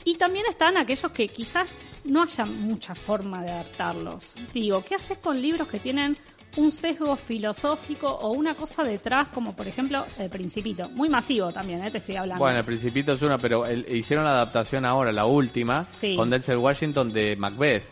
Y 0.04 0.16
también 0.16 0.46
están 0.50 0.78
aquellos 0.78 1.12
que 1.12 1.28
quizás 1.28 1.68
no 2.06 2.24
haya 2.24 2.46
mucha 2.46 2.96
forma 2.96 3.44
de 3.44 3.52
adaptarlos. 3.52 4.36
Digo, 4.54 4.84
¿qué 4.84 4.96
haces 4.96 5.18
con 5.20 5.40
libros 5.42 5.68
que 5.68 5.80
tienen 5.80 6.18
un 6.58 6.72
sesgo 6.72 7.16
filosófico 7.16 8.08
o 8.10 8.32
una 8.32 8.56
cosa 8.56 8.84
detrás, 8.84 9.28
como 9.30 9.56
por 9.56 9.68
ejemplo 9.68 10.06
El 10.20 10.30
Principito? 10.30 10.90
Muy 10.90 11.10
masivo 11.10 11.52
también, 11.52 11.84
¿eh? 11.84 11.92
te 11.92 12.00
estoy 12.00 12.16
hablando. 12.18 12.44
Bueno, 12.44 12.60
el 12.60 12.66
Principito 12.66 13.14
es 13.14 13.22
una, 13.22 13.38
pero 13.38 13.66
el- 13.66 13.86
hicieron 13.96 14.26
la 14.26 14.32
adaptación 14.32 14.86
ahora, 14.86 15.12
la 15.12 15.26
última, 15.26 15.84
Sí. 15.84 16.16
con 16.16 16.30
Denzel 16.30 16.58
Washington 16.58 17.12
de 17.14 17.36
Macbeth. 17.36 17.84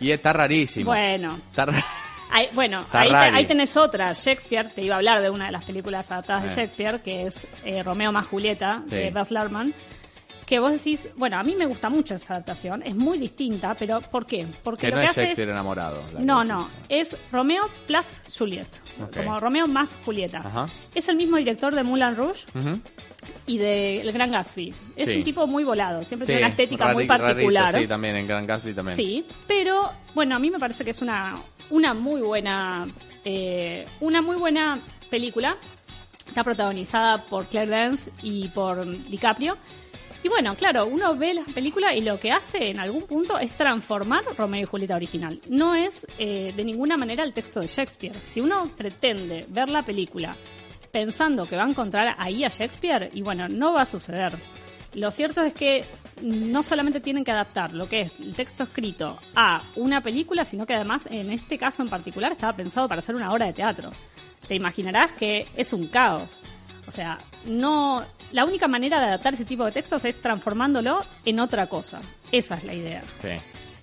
Y 0.00 0.10
está 0.10 0.32
rarísimo. 0.32 0.90
bueno, 0.90 1.38
Está 1.50 1.64
ra- 1.66 1.84
Ahí- 2.30 2.48
bueno, 2.54 2.84
ahí, 2.92 3.08
ahí 3.10 3.46
tenés 3.46 3.74
otra, 3.76 4.12
Shakespeare, 4.12 4.68
te 4.74 4.82
iba 4.82 4.94
a 4.94 4.98
hablar 4.98 5.22
de 5.22 5.30
una 5.30 5.46
de 5.46 5.52
las 5.52 5.64
películas 5.64 6.10
adaptadas 6.10 6.42
de 6.42 6.48
Eh. 6.48 6.52
Shakespeare, 6.56 7.00
que 7.00 7.22
es 7.26 7.46
eh, 7.64 7.82
Romeo 7.82 8.12
más 8.12 8.26
Julieta, 8.26 8.82
de. 8.86 9.10
Baz 9.10 9.30
Luhrmann, 9.30 9.72
que 10.48 10.58
vos 10.58 10.72
decís, 10.72 11.08
bueno, 11.16 11.38
a 11.38 11.42
mí 11.42 11.54
me 11.54 11.66
gusta 11.66 11.90
mucho 11.90 12.14
esa 12.14 12.34
adaptación, 12.34 12.82
es 12.82 12.94
muy 12.96 13.18
distinta, 13.18 13.74
pero 13.78 14.00
¿por 14.00 14.24
qué? 14.24 14.46
Porque 14.64 14.86
que 14.86 14.90
lo 14.90 14.96
no 14.96 15.02
que 15.02 15.06
es 15.08 15.10
hace 15.18 15.32
es... 15.32 15.38
Enamorado. 15.40 16.02
No, 16.18 16.42
no, 16.42 16.70
es 16.88 17.14
Romeo 17.30 17.64
plus 17.86 18.06
Juliet, 18.36 18.66
como 19.14 19.38
Romeo 19.38 19.66
más 19.66 19.90
Julieta. 20.06 20.38
Ajá. 20.38 20.66
Es 20.94 21.06
el 21.10 21.16
mismo 21.16 21.36
director 21.36 21.74
de 21.74 21.82
Moulin 21.82 22.16
Rouge 22.16 22.46
y 23.46 23.58
de 23.58 24.00
El 24.00 24.10
Gran 24.12 24.30
Gatsby. 24.30 24.72
Es 24.96 25.10
Sí. 25.10 25.16
un 25.18 25.22
tipo 25.22 25.46
muy 25.46 25.64
volado, 25.64 26.02
siempre 26.04 26.24
Sí, 26.24 26.32
tiene 26.32 26.42
una 26.42 26.50
estética 26.50 26.94
muy 26.94 27.06
rarito, 27.06 27.24
particular. 27.26 27.78
sí, 27.78 27.86
también 27.86 28.16
en 28.16 28.26
Grand 28.26 28.46
Gatsby 28.48 28.72
también. 28.72 28.96
Sí, 28.96 29.26
pero 29.46 29.90
bueno, 30.14 30.34
a 30.36 30.38
mí 30.38 30.50
me 30.50 30.58
parece 30.58 30.82
que 30.84 30.92
es 30.92 31.02
una, 31.02 31.36
una 31.68 31.92
muy 31.92 32.22
buena 32.22 32.86
eh, 33.24 33.84
una 34.00 34.22
muy 34.22 34.36
buena 34.36 34.78
película. 35.10 35.56
Está 36.26 36.42
protagonizada 36.42 37.24
por 37.24 37.46
Claire 37.46 37.70
Danes 37.70 38.10
y 38.22 38.48
por 38.48 38.86
DiCaprio. 39.08 39.56
Y 40.22 40.28
bueno, 40.28 40.56
claro, 40.56 40.86
uno 40.86 41.16
ve 41.16 41.34
la 41.34 41.44
película 41.44 41.94
y 41.94 42.00
lo 42.00 42.18
que 42.18 42.32
hace 42.32 42.70
en 42.70 42.80
algún 42.80 43.02
punto 43.02 43.38
es 43.38 43.54
transformar 43.54 44.24
Romeo 44.36 44.62
y 44.62 44.64
Julieta 44.64 44.96
original. 44.96 45.40
No 45.48 45.76
es 45.76 46.04
eh, 46.18 46.52
de 46.56 46.64
ninguna 46.64 46.96
manera 46.96 47.22
el 47.22 47.32
texto 47.32 47.60
de 47.60 47.68
Shakespeare. 47.68 48.16
Si 48.24 48.40
uno 48.40 48.68
pretende 48.76 49.46
ver 49.48 49.70
la 49.70 49.84
película 49.84 50.34
pensando 50.90 51.46
que 51.46 51.56
va 51.56 51.64
a 51.64 51.68
encontrar 51.68 52.16
ahí 52.18 52.44
a 52.44 52.48
Shakespeare, 52.48 53.10
y 53.12 53.22
bueno, 53.22 53.48
no 53.48 53.72
va 53.72 53.82
a 53.82 53.86
suceder. 53.86 54.32
Lo 54.94 55.10
cierto 55.10 55.42
es 55.42 55.52
que 55.52 55.84
no 56.22 56.62
solamente 56.62 57.00
tienen 57.00 57.22
que 57.22 57.30
adaptar 57.30 57.72
lo 57.72 57.88
que 57.88 58.00
es 58.00 58.18
el 58.18 58.34
texto 58.34 58.64
escrito 58.64 59.18
a 59.36 59.62
una 59.76 60.02
película, 60.02 60.44
sino 60.44 60.66
que 60.66 60.74
además 60.74 61.06
en 61.10 61.30
este 61.30 61.58
caso 61.58 61.82
en 61.82 61.90
particular 61.90 62.32
estaba 62.32 62.56
pensado 62.56 62.88
para 62.88 63.00
hacer 63.00 63.14
una 63.14 63.32
obra 63.32 63.46
de 63.46 63.52
teatro. 63.52 63.90
Te 64.48 64.54
imaginarás 64.54 65.12
que 65.12 65.46
es 65.56 65.72
un 65.72 65.88
caos. 65.88 66.40
O 66.88 66.90
sea, 66.90 67.18
no 67.44 68.02
la 68.32 68.44
única 68.44 68.66
manera 68.66 68.98
de 68.98 69.06
adaptar 69.06 69.34
ese 69.34 69.44
tipo 69.44 69.64
de 69.64 69.72
textos 69.72 70.04
es 70.04 70.20
transformándolo 70.20 71.04
en 71.24 71.38
otra 71.38 71.66
cosa. 71.68 72.00
Esa 72.32 72.56
es 72.56 72.64
la 72.64 72.74
idea. 72.74 73.02
Sí. 73.22 73.28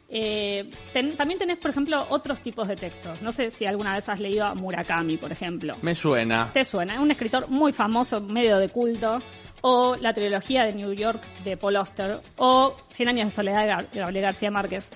Eh, 0.10 0.70
ten- 0.94 1.16
también 1.18 1.40
tenés, 1.40 1.58
por 1.58 1.72
ejemplo, 1.72 2.06
otros 2.10 2.40
tipos 2.40 2.68
de 2.68 2.76
textos. 2.76 3.22
No 3.22 3.32
sé 3.32 3.50
si 3.52 3.66
alguna 3.66 3.96
vez 3.96 4.08
has 4.08 4.20
leído 4.20 4.46
a 4.46 4.54
Murakami, 4.56 5.18
por 5.18 5.32
ejemplo. 5.32 5.76
Me 5.82 5.96
suena. 5.96 6.52
¿Te 6.54 6.64
suena? 6.66 6.94
Es 6.96 7.00
un 7.00 7.12
escritor 7.12 7.48
muy 7.50 7.74
famoso, 7.74 8.22
medio 8.22 8.58
de 8.58 8.70
culto. 8.70 9.18
O 9.62 9.96
la 9.96 10.14
trilogía 10.14 10.64
de 10.66 10.74
New 10.74 10.94
York 10.94 11.22
de 11.44 11.58
Paul 11.58 11.76
Auster. 11.78 12.20
O 12.38 12.76
Cien 12.92 13.10
años 13.10 13.26
de 13.28 13.32
soledad 13.32 13.86
de 13.92 14.00
Gabriel 14.00 14.22
García 14.24 14.52
Márquez. 14.52 14.88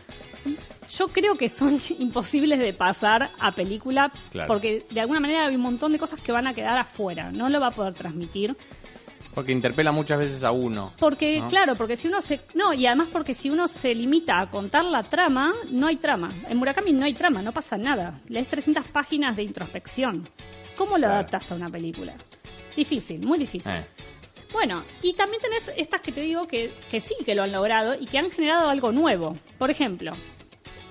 Yo 0.90 1.08
creo 1.10 1.36
que 1.36 1.50
son 1.50 1.78
imposibles 2.00 2.60
de 2.60 2.74
pasar 2.74 3.30
a 3.40 3.52
película 3.52 4.12
Claro. 4.32 4.48
porque 4.48 4.86
de 4.90 5.02
alguna 5.02 5.20
manera 5.20 5.46
hay 5.46 5.56
un 5.56 5.62
montón 5.62 5.92
de 5.92 6.00
cosas 6.00 6.20
que 6.22 6.32
van 6.32 6.48
a 6.48 6.54
quedar 6.54 6.78
afuera. 6.78 7.32
No 7.32 7.50
lo 7.50 7.60
va 7.60 7.68
a 7.68 7.72
poder 7.72 7.94
transmitir. 7.94 8.56
Porque 9.34 9.52
interpela 9.52 9.92
muchas 9.92 10.18
veces 10.20 10.44
a 10.44 10.52
uno. 10.52 10.92
Porque, 11.00 11.40
¿no? 11.40 11.48
claro, 11.48 11.76
porque 11.76 11.96
si 11.96 12.08
uno 12.08 12.22
se... 12.22 12.42
No, 12.56 12.74
y 12.74 12.88
además 12.88 13.10
porque 13.12 13.36
si 13.36 13.50
uno 13.50 13.68
se 13.68 13.94
limita 13.94 14.40
a 14.40 14.50
contar 14.50 14.84
la 14.86 15.04
trama, 15.04 15.54
no 15.70 15.88
hay 15.88 15.98
trama. 15.98 16.30
En 16.50 16.58
Murakami 16.58 16.92
no 16.94 17.06
hay 17.06 17.14
trama, 17.14 17.42
no 17.42 17.52
pasa 17.54 17.78
nada. 17.78 18.20
Lees 18.28 18.48
300 18.48 18.88
páginas 18.88 19.36
de 19.36 19.44
introspección. 19.44 20.28
¿Cómo 20.76 20.94
lo 20.94 21.02
Claro. 21.02 21.14
adaptas 21.14 21.52
a 21.52 21.56
una 21.56 21.70
película? 21.70 22.16
Difícil, 22.76 23.26
muy 23.26 23.38
difícil. 23.38 23.72
Eh. 23.74 23.86
Bueno, 24.52 24.84
y 25.04 25.14
también 25.14 25.42
tenés 25.42 25.72
estas 25.78 26.02
que 26.02 26.12
te 26.12 26.22
digo 26.22 26.48
que, 26.48 26.72
que 26.90 27.00
sí 27.00 27.14
que 27.24 27.36
lo 27.36 27.44
han 27.44 27.52
logrado 27.52 27.96
y 28.00 28.08
que 28.08 28.18
han 28.18 28.32
generado 28.32 28.68
algo 28.70 28.92
nuevo. 28.92 29.36
Por 29.60 29.70
ejemplo, 29.70 30.12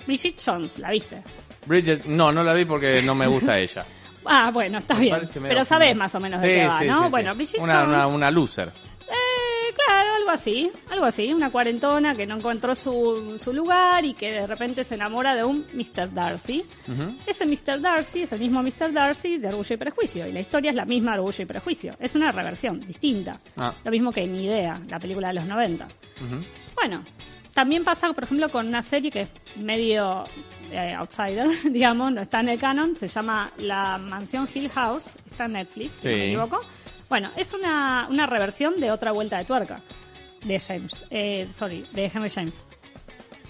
Bridget 0.08 0.40
Jones, 0.42 0.78
¿la 0.78 0.90
viste? 0.90 1.22
Bridget, 1.66 2.06
no, 2.06 2.32
no 2.32 2.42
la 2.42 2.54
vi 2.54 2.64
porque 2.64 3.02
no 3.02 3.14
me 3.14 3.26
gusta 3.26 3.58
ella. 3.60 3.84
Ah, 4.24 4.50
bueno, 4.50 4.78
está 4.78 4.94
Me 4.94 5.00
bien. 5.02 5.20
Pero 5.42 5.64
sabés 5.66 5.94
más 5.94 6.14
o 6.14 6.20
menos 6.20 6.40
de 6.40 6.48
Sí, 6.48 6.54
qué 6.54 6.66
va, 6.66 6.78
sí, 6.80 6.86
¿no? 6.86 7.04
sí, 7.04 7.10
bueno. 7.10 7.34
Bridget 7.34 7.60
una, 7.60 7.74
Jones... 7.80 7.88
una, 7.94 8.06
una 8.06 8.30
loser. 8.30 8.68
Eh, 8.68 9.74
claro, 9.86 10.14
algo 10.14 10.30
así, 10.30 10.70
algo 10.90 11.04
así, 11.04 11.32
una 11.32 11.50
cuarentona 11.50 12.14
que 12.14 12.26
no 12.26 12.36
encontró 12.36 12.74
su, 12.74 13.38
su 13.42 13.52
lugar 13.52 14.04
y 14.06 14.14
que 14.14 14.32
de 14.32 14.46
repente 14.46 14.82
se 14.82 14.94
enamora 14.94 15.34
de 15.34 15.44
un 15.44 15.66
Mr. 15.74 16.12
Darcy. 16.12 16.64
Ese 17.26 17.44
Mr. 17.46 17.80
Darcy 17.82 18.22
es 18.22 18.32
el 18.32 18.40
mismo 18.40 18.62
Mr. 18.62 18.92
Darcy 18.92 19.36
de 19.38 19.48
Orgullo 19.48 19.74
y 19.74 19.76
Prejuicio 19.78 20.26
y 20.26 20.32
la 20.32 20.40
historia 20.40 20.70
es 20.70 20.76
la 20.76 20.84
misma 20.86 21.12
de 21.12 21.18
Orgullo 21.18 21.42
y 21.42 21.46
Prejuicio. 21.46 21.94
Es 22.00 22.14
una 22.14 22.30
reversión 22.30 22.80
distinta. 22.80 23.38
Ah. 23.58 23.72
Lo 23.84 23.90
mismo 23.90 24.10
que 24.10 24.26
Ni 24.26 24.44
Idea, 24.46 24.80
la 24.88 24.98
película 24.98 25.28
de 25.28 25.34
los 25.34 25.44
90. 25.44 25.84
Ujú. 25.86 26.36
Bueno, 26.74 27.02
también 27.58 27.82
pasa, 27.82 28.12
por 28.12 28.22
ejemplo, 28.22 28.48
con 28.50 28.68
una 28.68 28.82
serie 28.82 29.10
que 29.10 29.22
es 29.22 29.28
medio 29.56 30.22
eh, 30.70 30.94
outsider, 30.94 31.48
digamos, 31.72 32.12
no 32.12 32.20
está 32.20 32.38
en 32.38 32.50
el 32.50 32.58
canon, 32.60 32.96
se 32.96 33.08
llama 33.08 33.50
La 33.56 33.98
Mansión 33.98 34.48
Hill 34.54 34.70
House, 34.70 35.16
está 35.28 35.46
en 35.46 35.54
Netflix, 35.54 35.96
si 36.00 36.08
no 36.08 36.14
me 36.16 36.26
equivoco. 36.26 36.60
Bueno, 37.08 37.30
es 37.36 37.52
una, 37.52 38.06
una 38.08 38.26
reversión 38.26 38.78
de 38.78 38.92
otra 38.92 39.10
vuelta 39.10 39.38
de 39.38 39.44
tuerca 39.44 39.80
de 40.44 40.60
James, 40.60 41.04
eh, 41.10 41.48
sorry, 41.52 41.84
de 41.92 42.04
Henry 42.04 42.30
James. 42.30 42.64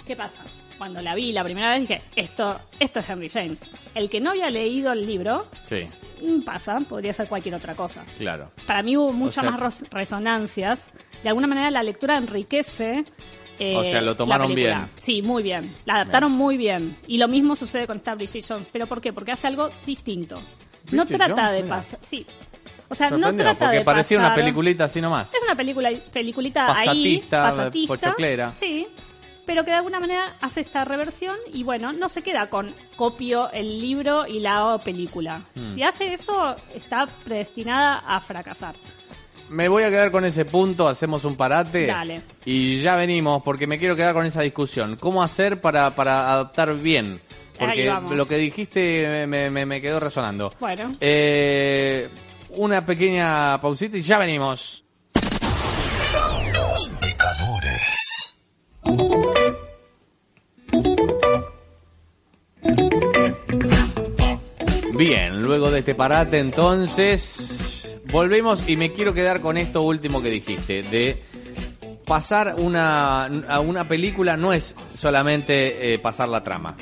¿Qué 0.07 0.17
pasa? 0.17 0.39
Cuando 0.79 1.03
la 1.03 1.15
vi 1.15 1.33
la 1.33 1.45
primera 1.45 1.73
vez 1.73 1.81
dije, 1.87 2.01
esto, 2.17 2.59
esto 2.81 3.01
es 3.01 3.11
Henry 3.11 3.29
James. 3.29 3.61
El 3.95 4.09
que 4.09 4.23
no 4.23 4.31
había 4.31 4.49
leído 4.49 4.91
el 4.93 5.07
libro, 5.07 5.45
Sí, 5.67 5.87
mm, 6.25 6.45
pasa, 6.45 6.79
podría 6.89 7.13
ser 7.13 7.29
cualquier 7.29 7.57
otra 7.57 7.75
cosa. 7.75 8.07
claro. 8.17 8.53
Para 8.67 8.83
mí 8.83 8.97
hubo 8.97 9.13
muchas 9.13 9.45
sea- 9.45 9.51
más 9.51 9.85
resonancias. 9.91 10.91
De 11.23 11.29
alguna 11.29 11.47
manera 11.47 11.71
la 11.71 11.83
lectura 11.83 12.17
enriquece. 12.17 13.05
Eh, 13.59 13.77
O 13.77 13.85
sea, 13.85 14.01
lo 14.01 14.17
tomaron 14.17 14.55
bien. 14.55 14.89
Sí, 14.99 15.23
muy 15.23 15.43
bien. 15.43 15.75
La 15.85 15.95
adaptaron 15.97 16.33
muy 16.33 16.57
bien. 16.57 16.97
Y 17.07 17.19
lo 17.19 17.29
mismo 17.29 17.57
sucede 17.57 17.87
con 17.87 17.97
esta 17.97 18.15
Bridget 18.15 18.45
Jones. 18.47 18.69
¿Pero 18.73 18.87
por 18.87 19.01
qué? 19.01 19.13
Porque 19.13 19.33
hace 19.33 19.47
algo 19.47 19.71
distinto. 19.87 20.41
no 20.93 21.07
trata 21.07 21.49
Jones, 21.49 21.63
de 21.63 21.69
pasar. 21.69 21.99
Sí. 22.03 22.27
O 22.89 22.95
sea, 22.95 23.11
no 23.11 23.35
trata 23.35 23.67
porque 23.67 23.79
de 23.79 23.85
parecía 23.85 24.19
una 24.19 24.35
peliculita 24.35 24.85
así 24.85 25.01
nomás. 25.01 25.33
Es 25.35 25.43
una 25.43 25.55
película, 25.55 25.91
peliculita 26.13 26.67
ahí, 26.69 26.87
Pasatista, 26.87 27.43
pasatista. 27.43 27.95
pochoclera. 27.95 28.53
Sí. 28.57 28.87
Pero 29.45 29.65
que 29.65 29.71
de 29.71 29.79
alguna 29.79 29.99
manera 29.99 30.37
hace 30.43 30.61
esta 30.61 30.85
reversión 30.85 31.37
y 31.53 31.65
bueno, 31.65 31.93
no 31.93 32.09
se 32.11 32.23
queda 32.23 32.51
con 32.51 32.75
copio 32.97 33.51
el 33.53 33.81
libro 33.81 34.27
y 34.27 34.41
la 34.41 34.59
hago 34.59 34.79
película. 34.79 35.43
Hmm. 35.55 35.75
Si 35.75 35.83
hace 35.83 36.13
eso, 36.13 36.55
está 36.75 37.07
predestinada 37.25 38.03
a 38.07 38.21
fracasar. 38.21 38.75
Me 39.51 39.69
voy 39.69 39.83
a 39.83 39.89
quedar 39.91 40.11
con 40.11 40.25
ese 40.25 40.45
punto, 40.45 40.89
hacemos 40.89 41.25
un 41.25 41.37
parate. 41.37 41.87
Dale. 41.87 42.23
Y 42.45 42.81
ya 42.83 42.97
venimos, 42.97 43.43
porque 43.43 43.67
me 43.67 43.79
quiero 43.79 43.97
quedar 43.97 44.13
con 44.15 44.27
esa 44.27 44.43
discusión. 44.43 44.97
¿Cómo 44.97 45.23
hacer 45.23 45.61
para, 45.61 45.95
para 45.95 46.31
adaptar 46.33 46.75
bien? 46.77 47.21
Porque 47.59 47.93
lo 48.15 48.29
que 48.29 48.37
dijiste 48.37 49.27
me, 49.27 49.51
me- 49.51 49.67
me 49.67 49.81
quedó 49.81 49.99
resonando. 49.99 50.53
Bueno. 50.61 50.93
Eh, 51.01 52.09
una 52.51 52.87
pequeña 52.87 53.61
pausita 53.61 53.97
y 53.97 54.03
ya 54.03 54.19
venimos. 54.19 54.85
Los 56.55 56.89
pecadores. 57.01 58.35
Bien, 64.97 65.43
luego 65.43 65.71
de 65.71 65.81
este 65.81 65.95
parate 65.95 66.39
entonces 66.39 67.68
volvemos 68.11 68.69
y 68.69 68.77
me 68.77 68.93
quiero 68.93 69.15
quedar 69.15 69.41
con 69.41 69.57
esto 69.57 69.83
último 69.83 70.23
que 70.23 70.31
dijiste, 70.31 70.83
de 70.83 71.23
pasar 72.05 72.57
una, 72.59 73.27
a 73.27 73.61
una 73.61 73.87
película 73.87 74.37
no 74.37 74.53
es 74.53 74.75
solamente 74.95 75.95
eh, 75.95 75.99
pasar 75.99 76.29
la 76.29 76.43
trama. 76.43 76.77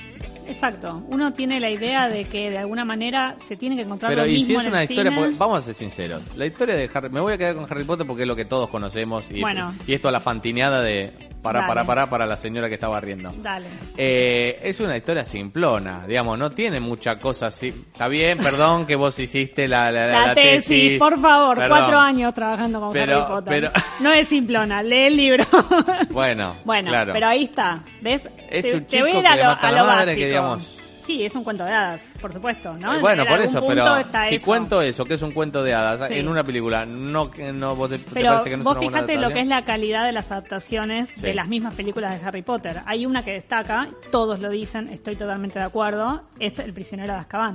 Exacto. 0.48 1.02
Uno 1.08 1.32
tiene 1.32 1.60
la 1.60 1.70
idea 1.70 2.08
de 2.08 2.24
que 2.24 2.50
de 2.50 2.58
alguna 2.58 2.84
manera 2.84 3.34
se 3.46 3.56
tiene 3.56 3.76
que 3.76 3.82
encontrar 3.82 4.10
Pero 4.12 4.22
lo 4.24 4.28
y 4.30 4.34
mismo 4.34 4.46
si 4.46 4.54
es 4.54 4.62
en 4.62 4.68
una 4.68 4.82
el 4.82 4.90
historia, 4.90 5.10
cine. 5.12 5.22
porque- 5.22 5.38
vamos 5.38 5.58
a 5.58 5.60
ser 5.62 5.74
sinceros, 5.74 6.22
la 6.36 6.46
historia 6.46 6.74
de 6.76 6.90
Harry, 6.92 7.10
me 7.10 7.20
voy 7.20 7.32
a 7.34 7.38
quedar 7.38 7.54
con 7.54 7.64
Harry 7.70 7.84
Potter 7.84 8.06
porque 8.06 8.22
es 8.22 8.28
lo 8.28 8.36
que 8.36 8.44
todos 8.44 8.68
conocemos 8.70 9.30
y, 9.30 9.40
Bueno. 9.40 9.74
y 9.86 9.94
esto 9.94 10.08
a 10.08 10.12
la 10.12 10.20
fantineada 10.20 10.80
de 10.82 11.12
para, 11.42 11.60
Dale. 11.60 11.68
para, 11.68 11.84
para, 11.86 12.06
para 12.08 12.26
la 12.26 12.36
señora 12.36 12.68
que 12.68 12.74
estaba 12.74 13.00
riendo. 13.00 13.32
Dale. 13.40 13.66
Eh, 13.96 14.58
es 14.64 14.80
una 14.80 14.96
historia 14.96 15.22
simplona, 15.22 16.04
digamos, 16.04 16.36
no 16.36 16.50
tiene 16.50 16.80
mucha 16.80 17.20
cosa 17.20 17.46
así. 17.46 17.68
Está 17.68 18.08
bien, 18.08 18.38
perdón 18.38 18.84
que 18.84 18.96
vos 18.96 19.16
hiciste 19.20 19.68
la, 19.68 19.92
la, 19.92 20.06
La, 20.06 20.26
la 20.28 20.34
tesis, 20.34 20.98
por 20.98 21.20
favor, 21.20 21.56
Perdón. 21.56 21.78
cuatro 21.78 21.98
años 22.00 22.34
trabajando 22.34 22.80
con 22.80 22.92
Pero- 22.92 23.18
Harry 23.22 23.28
Potter. 23.32 23.52
pero- 23.72 23.84
No 24.00 24.12
es 24.12 24.26
simplona, 24.26 24.82
lee 24.82 25.06
el 25.06 25.16
libro. 25.16 25.44
Bueno, 26.10 26.56
bueno, 26.64 26.88
claro. 26.88 27.12
pero 27.12 27.26
ahí 27.28 27.44
está, 27.44 27.82
¿ves? 28.00 28.28
Es 28.50 28.62
te, 28.64 28.74
un 28.74 28.84
te 28.84 28.96
chico 28.96 29.02
voy 29.04 29.16
a 29.16 29.20
ir 29.20 29.26
a 29.26 29.36
lo, 29.36 29.50
a 29.60 29.72
lo 29.72 29.86
básico. 29.86 30.35
Digamos- 30.42 30.78
Sí, 31.06 31.24
es 31.24 31.32
un 31.36 31.44
cuento 31.44 31.64
de 31.64 31.70
hadas, 31.70 32.02
por 32.20 32.32
supuesto, 32.32 32.76
¿no? 32.76 32.94
Eh, 32.96 33.00
bueno, 33.00 33.22
En 33.22 33.28
por 33.28 33.40
eso, 33.40 33.64
pero 33.64 33.84
si 34.28 34.34
eso. 34.34 34.44
cuento 34.44 34.82
eso, 34.82 35.04
que 35.04 35.14
es 35.14 35.22
un 35.22 35.30
cuento 35.30 35.62
de 35.62 35.72
hadas, 35.72 36.08
Sí. 36.08 36.14
en 36.14 36.26
una 36.26 36.42
película, 36.42 36.84
no, 36.84 37.30
no 37.54 37.76
vos 37.76 37.90
te, 37.90 37.98
te 38.00 38.10
Pero 38.12 38.30
parece 38.30 38.50
que 38.50 38.56
no 38.56 38.64
vos 38.64 38.72
es 38.74 38.78
una 38.80 38.90
buena 38.90 39.06
fíjate 39.06 39.20
lo 39.22 39.32
que 39.32 39.40
es 39.40 39.46
la 39.46 39.64
calidad 39.64 40.04
de 40.04 40.10
las 40.10 40.32
adaptaciones 40.32 41.10
Sí. 41.14 41.20
de 41.20 41.34
las 41.34 41.46
mismas 41.46 41.74
películas 41.74 42.18
de 42.20 42.26
Harry 42.26 42.42
Potter. 42.42 42.80
Hay 42.86 43.06
una 43.06 43.24
que 43.24 43.30
destaca, 43.34 43.86
todos 44.10 44.40
lo 44.40 44.50
dicen, 44.50 44.88
estoy 44.88 45.14
totalmente 45.14 45.60
de 45.60 45.64
acuerdo, 45.66 46.22
es 46.40 46.58
El 46.58 46.72
prisionero 46.72 47.12
de 47.12 47.20
Azkaban, 47.20 47.54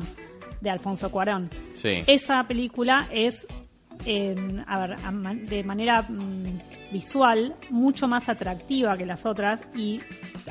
de 0.61 0.69
Alfonso 0.69 1.11
Cuarón. 1.11 1.49
Sí. 1.73 2.05
Esa 2.07 2.41
película 2.47 3.09
es, 3.11 3.45
eh, 4.05 4.63
a 4.67 4.79
ver, 4.79 4.93
a 5.03 5.11
man- 5.11 5.45
de 5.45 5.63
manera 5.63 6.03
mm, 6.03 6.91
visual 6.91 7.55
mucho 7.69 8.07
más 8.07 8.27
atractiva 8.29 8.97
que 8.97 9.05
las 9.05 9.25
otras 9.25 9.61
y, 9.75 9.99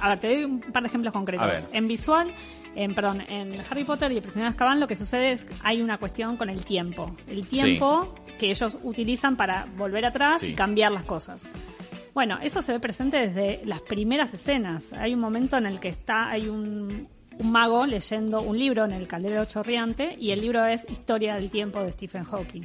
a 0.00 0.08
ver, 0.10 0.18
te 0.18 0.28
doy 0.34 0.44
un 0.44 0.60
par 0.60 0.82
de 0.82 0.88
ejemplos 0.88 1.12
concretos. 1.12 1.66
En 1.72 1.86
visual, 1.88 2.32
en, 2.74 2.94
perdón, 2.94 3.20
en 3.28 3.60
Harry 3.70 3.84
Potter 3.84 4.10
y 4.12 4.16
El 4.16 4.22
prisionero 4.22 4.50
de 4.50 4.54
Azkaban 4.54 4.80
lo 4.80 4.88
que 4.88 4.96
sucede 4.96 5.32
es 5.32 5.44
que 5.44 5.54
hay 5.62 5.82
una 5.82 5.98
cuestión 5.98 6.36
con 6.36 6.48
el 6.48 6.64
tiempo. 6.64 7.14
El 7.28 7.46
tiempo 7.46 8.14
que 8.38 8.50
ellos 8.50 8.78
utilizan 8.82 9.36
para 9.36 9.66
volver 9.76 10.06
atrás 10.06 10.40
Sí. 10.40 10.48
y 10.48 10.54
cambiar 10.54 10.92
las 10.92 11.04
cosas. 11.04 11.42
Bueno, 12.14 12.38
eso 12.42 12.62
se 12.62 12.72
ve 12.72 12.80
presente 12.80 13.18
desde 13.18 13.60
las 13.66 13.80
primeras 13.82 14.32
escenas. 14.34 14.92
Hay 14.94 15.12
un 15.14 15.20
momento 15.20 15.56
en 15.58 15.66
el 15.66 15.78
que 15.78 15.88
está, 15.88 16.28
hay 16.30 16.48
un, 16.48 17.06
un 17.38 17.52
mago 17.52 17.86
leyendo 17.86 18.40
un 18.42 18.58
libro 18.58 18.84
en 18.84 18.92
el 18.92 19.06
caldero 19.06 19.44
chorriante 19.44 20.16
y 20.18 20.30
el 20.32 20.40
libro 20.40 20.64
es 20.66 20.84
Historia 20.90 21.34
del 21.36 21.50
tiempo 21.50 21.80
de 21.80 21.92
Stephen 21.92 22.24
Hawking. 22.24 22.62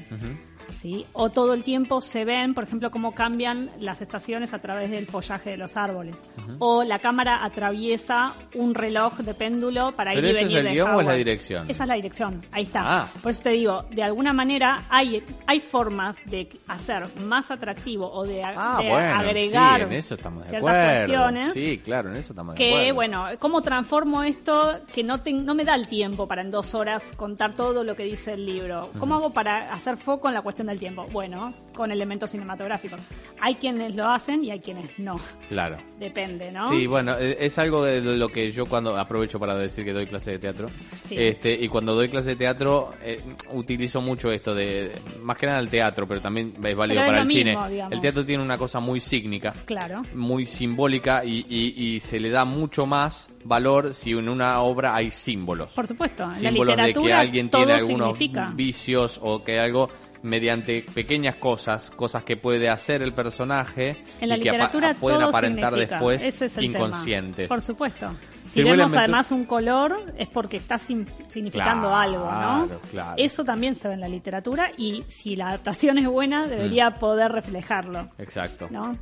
¿Sí? 0.75 1.05
O 1.13 1.29
todo 1.29 1.53
el 1.53 1.63
tiempo 1.63 2.01
se 2.01 2.25
ven, 2.25 2.53
por 2.53 2.63
ejemplo, 2.63 2.91
cómo 2.91 3.13
cambian 3.13 3.71
las 3.79 4.01
estaciones 4.01 4.53
a 4.53 4.59
través 4.59 4.91
del 4.91 5.05
follaje 5.07 5.51
de 5.51 5.57
los 5.57 5.77
árboles. 5.77 6.15
O 6.59 6.83
la 6.83 6.99
cámara 6.99 7.43
atraviesa 7.43 8.33
un 8.53 8.73
reloj 8.73 9.17
de 9.17 9.33
péndulo 9.33 9.91
para 9.95 10.13
¿Pero 10.13 10.27
ir 10.29 10.33
y 10.33 10.37
ese 10.37 10.45
es 10.45 10.53
venir 10.53 10.67
el 10.67 10.73
guion 10.73 10.95
o 10.95 11.01
es 11.01 11.07
la 11.07 11.13
dirección? 11.13 11.69
Esa 11.69 11.83
es 11.83 11.89
la 11.89 11.95
dirección, 11.95 12.45
ahí 12.51 12.63
está. 12.63 12.81
Ah. 13.03 13.09
Por 13.21 13.31
eso 13.31 13.41
te 13.43 13.49
digo, 13.51 13.85
de 13.91 14.03
alguna 14.03 14.33
manera 14.33 14.83
hay, 14.89 15.23
hay 15.47 15.59
formas 15.59 16.15
de 16.25 16.49
hacer 16.67 17.07
más 17.21 17.51
atractivo 17.51 18.09
o 18.11 18.25
de, 18.25 18.41
Ah, 18.43 18.77
de 18.81 18.89
bueno, 18.89 19.15
agregar 19.15 19.79
sí, 19.81 19.85
en 19.85 19.93
eso 19.93 20.15
estamos 20.15 20.43
de 20.43 20.49
ciertas 20.49 20.69
acuerdo. 20.69 20.97
cuestiones 21.07 21.53
Sí, 21.53 21.81
claro, 21.83 22.09
en 22.09 22.15
eso 22.17 22.33
estamos 22.33 22.55
de 22.55 22.57
que 22.57 22.69
acuerdo. 22.69 22.93
bueno, 22.95 23.25
¿cómo 23.39 23.61
transformo 23.61 24.23
esto 24.23 24.79
que 24.93 25.03
no, 25.03 25.21
te- 25.21 25.33
no 25.33 25.53
me 25.55 25.63
da 25.65 25.75
el 25.75 25.87
tiempo 25.87 26.27
para 26.27 26.41
en 26.41 26.51
dos 26.51 26.73
horas 26.75 27.03
contar 27.17 27.53
todo 27.55 27.83
lo 27.83 27.95
que 27.95 28.03
dice 28.03 28.33
el 28.33 28.45
libro? 28.45 28.89
¿Cómo 28.99 29.15
hago 29.15 29.31
para 29.31 29.73
hacer 29.73 29.97
foco 29.97 30.27
en 30.27 30.33
la 30.33 30.41
cuestión 30.41 30.54
del 30.63 30.79
tiempo? 30.79 31.07
Bueno, 31.11 31.53
con 31.75 31.91
elementos 31.91 32.31
cinematográficos. 32.31 32.99
Hay 33.41 33.55
quienes 33.55 33.95
lo 33.95 34.07
hacen 34.09 34.43
y 34.43 34.51
hay 34.51 34.59
quienes 34.59 34.97
no. 34.97 35.19
Claro. 35.49 35.77
Depende, 35.99 36.51
¿no? 36.51 36.69
Sí, 36.69 36.87
bueno, 36.87 37.15
eh, 37.19 37.37
es 37.39 37.57
algo 37.59 37.83
de 37.83 38.01
lo 38.01 38.29
que 38.29 38.51
yo 38.51 38.65
cuando 38.65 38.97
aprovecho 38.97 39.39
para 39.39 39.55
decir 39.55 39.85
que 39.85 39.93
doy 39.93 40.07
clase 40.07 40.31
de 40.31 40.39
teatro. 40.39 40.67
Sí. 41.05 41.15
Este, 41.17 41.53
y 41.53 41.67
cuando 41.67 41.93
doy 41.93 42.09
clase 42.09 42.31
de 42.31 42.35
teatro 42.37 42.93
eh, 43.03 43.21
utilizo 43.53 44.01
mucho 44.01 44.31
esto 44.31 44.53
de 44.55 44.91
más 45.21 45.37
que 45.37 45.45
nada 45.45 45.59
el 45.59 45.69
teatro, 45.69 46.07
pero 46.07 46.21
también 46.21 46.53
es 46.63 46.75
válido 46.75 46.99
Pero 47.01 47.07
para 47.11 47.21
el 47.21 47.27
mismo, 47.27 47.39
cine. 47.65 47.69
digamos. 47.69 47.91
El 47.93 48.01
teatro 48.01 48.25
tiene 48.25 48.43
una 48.43 48.57
cosa 48.57 48.79
muy 48.79 48.99
sígnica, 48.99 49.53
Claro. 49.65 50.01
muy 50.13 50.45
simbólica 50.45 51.23
y, 51.25 51.45
y- 51.49 51.95
y 51.95 51.99
se 51.99 52.19
le 52.19 52.29
da 52.29 52.45
mucho 52.45 52.85
más 52.85 53.29
valor 53.43 53.93
si 53.93 54.11
en 54.11 54.29
una 54.29 54.61
obra 54.61 54.95
hay 54.95 55.11
símbolos. 55.11 55.73
Por 55.73 55.87
supuesto, 55.87 56.25
la 56.27 56.33
símbolos 56.35 56.77
de 56.77 56.93
que 56.93 57.13
alguien 57.13 57.49
tiene 57.49 57.73
algunos 57.73 58.17
significa. 58.17 58.51
vicios 58.55 59.19
o 59.21 59.43
que 59.43 59.59
algo 59.59 59.89
mediante 60.23 60.81
pequeñas 60.93 61.35
cosas, 61.35 61.64
cosas 61.95 62.23
que 62.23 62.37
puede 62.37 62.69
hacer 62.69 63.01
el 63.01 63.13
personaje 63.13 64.03
En 64.21 64.29
la 64.29 64.37
y 64.37 64.41
que 64.41 64.51
pueden 64.99 65.19
todo 65.19 65.29
aparentar 65.29 65.69
significa. 65.71 65.95
después 65.95 66.23
Ese 66.23 66.45
es 66.45 66.57
el 66.57 66.65
inconscientes. 66.65 67.35
Tema. 67.47 67.47
Por 67.49 67.61
supuesto. 67.61 68.11
Si 68.45 68.61
vemos 68.63 68.93
además 68.95 69.31
un 69.31 69.45
color 69.45 70.13
es 70.17 70.27
porque 70.27 70.57
está 70.57 70.77
sim- 70.77 71.05
significando 71.29 71.87
Claro, 71.87 71.95
algo, 71.95 72.31
¿no? 72.31 72.79
claro. 72.91 73.13
Eso 73.17 73.43
también 73.43 73.73
se 73.73 73.87
ve 73.87 73.95
en 73.95 74.01
la 74.01 74.07
literatura 74.07 74.69
y 74.77 75.03
si 75.07 75.35
la 75.35 75.47
adaptación 75.49 75.97
es 75.97 76.05
buena 76.07 76.47
debería 76.47 76.91
Mm. 76.91 76.99
poder 76.99 77.31
reflejarlo, 77.31 78.09
Exacto. 78.19 78.67
¿no? 78.69 78.95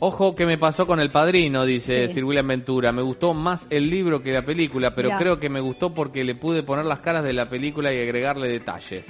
Ojo 0.00 0.34
que 0.34 0.46
me 0.46 0.56
pasó 0.56 0.86
con 0.86 1.00
El 1.00 1.10
Padrino, 1.10 1.66
dice 1.66 2.08
Sí. 2.08 2.14
Sir 2.14 2.24
William 2.24 2.46
Ventura. 2.46 2.90
Me 2.92 3.02
gustó 3.02 3.34
más 3.34 3.66
el 3.68 3.90
libro 3.90 4.22
que 4.22 4.32
la 4.32 4.42
película, 4.42 4.94
pero 4.94 5.08
Mirá. 5.08 5.18
creo 5.18 5.38
que 5.38 5.50
me 5.50 5.60
gustó 5.60 5.92
porque 5.92 6.24
le 6.24 6.34
pude 6.34 6.62
poner 6.62 6.86
las 6.86 7.00
caras 7.00 7.24
de 7.24 7.32
la 7.34 7.48
película 7.48 7.92
y 7.92 8.00
agregarle 8.00 8.48
detalles. 8.48 9.06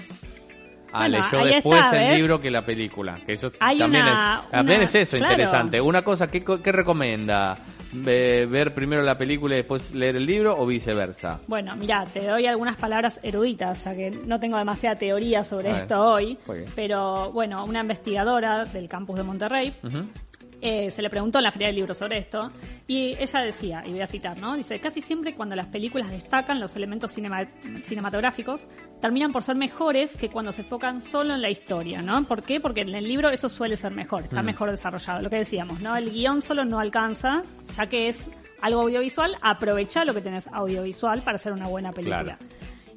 Ah, 0.92 1.01
Bueno, 1.09 1.18
leyó 1.33 1.44
después 1.55 1.85
está, 1.85 2.03
el 2.11 2.16
libro 2.16 2.40
que 2.40 2.51
la 2.51 2.62
película. 2.62 3.18
Que 3.27 3.33
eso 3.35 3.53
Hay 3.61 3.79
también, 3.79 4.05
una- 4.05 4.40
es, 4.44 4.51
también 4.51 4.79
una- 4.79 4.85
es 4.85 4.94
eso 4.94 5.16
claro. 5.18 5.33
interesante. 5.33 5.81
Una 5.81 6.03
cosa, 6.03 6.31
¿qué, 6.31 6.42
qué 6.44 6.72
recomienda? 6.72 7.59
Ve- 7.90 8.46
¿Ver 8.46 8.74
primero 8.74 9.01
la 9.03 9.16
película 9.16 9.55
y 9.55 9.59
después 9.59 9.94
leer 9.94 10.16
el 10.16 10.27
libro 10.27 10.55
o 10.59 10.66
viceversa? 10.66 11.40
Bueno, 11.46 11.74
mira, 11.77 12.05
te 12.12 12.22
doy 12.27 12.44
algunas 12.46 12.77
palabras 12.77 13.18
eruditas, 13.22 13.83
ya 13.85 13.94
que 13.94 14.11
no 14.11 14.38
tengo 14.38 14.59
demasiada 14.59 14.96
teoría 14.98 15.42
sobre 15.42 15.70
esto 15.70 16.05
hoy, 16.05 16.37
pero 16.77 17.33
bueno, 17.33 17.64
una 17.64 17.81
investigadora 17.81 18.66
del 18.66 18.88
campus 18.88 19.16
de 19.16 19.22
Monterrey. 19.22 19.74
Eh, 20.61 20.90
se 20.90 21.03
le 21.03 21.11
preguntó 21.11 21.38
en 21.38 21.44
la 21.44 21.51
Feria 21.53 21.68
del 21.68 21.77
Libro 21.77 21.94
sobre 21.94 22.18
esto 22.18 22.51
y 22.87 23.14
ella 23.18 23.40
decía, 23.40 23.83
y 23.87 23.90
voy 23.90 24.01
a 24.01 24.07
citar, 24.07 24.37
¿no? 24.38 24.57
Dice, 24.57 24.81
casi 24.81 25.01
siempre 25.01 25.35
cuando 25.35 25.55
las 25.57 25.66
películas 25.66 26.11
destacan 26.11 26.59
los 26.61 26.75
elementos 26.77 27.12
cinema- 27.12 27.47
cinematográficos, 27.85 28.66
terminan 29.01 29.33
por 29.33 29.42
ser 29.42 29.57
mejores 29.57 30.16
que 30.16 30.29
cuando 30.29 30.53
se 30.53 30.62
enfocan 30.62 31.01
solo 31.01 31.35
en 31.35 31.42
la 31.42 31.51
historia, 31.51 32.03
¿no? 32.03 32.25
¿Por 32.25 32.42
qué? 32.42 32.61
Porque 32.61 32.81
en 32.83 32.94
el 32.94 33.07
libro 33.07 33.29
eso 33.31 33.49
suele 33.49 33.77
ser 33.77 33.92
mejor, 33.92 34.25
está 34.25 34.42
mejor 34.42 34.71
desarrollado, 34.71 35.23
lo 35.23 35.31
que 35.31 35.37
decíamos, 35.37 35.81
¿no? 35.81 35.97
El 35.97 36.11
guion 36.11 36.42
solo 36.42 36.64
no 36.64 36.79
alcanza, 36.81 37.42
ya 37.77 37.87
que 37.88 38.09
es 38.09 38.29
algo 38.61 38.81
audiovisual, 38.83 39.37
aprovecha 39.40 40.05
lo 40.05 40.14
que 40.14 40.21
tenés 40.21 40.49
audiovisual 40.49 41.23
para 41.23 41.37
hacer 41.37 41.53
una 41.53 41.68
buena 41.68 41.92
película. 41.92 42.37
Claro. 42.37 42.38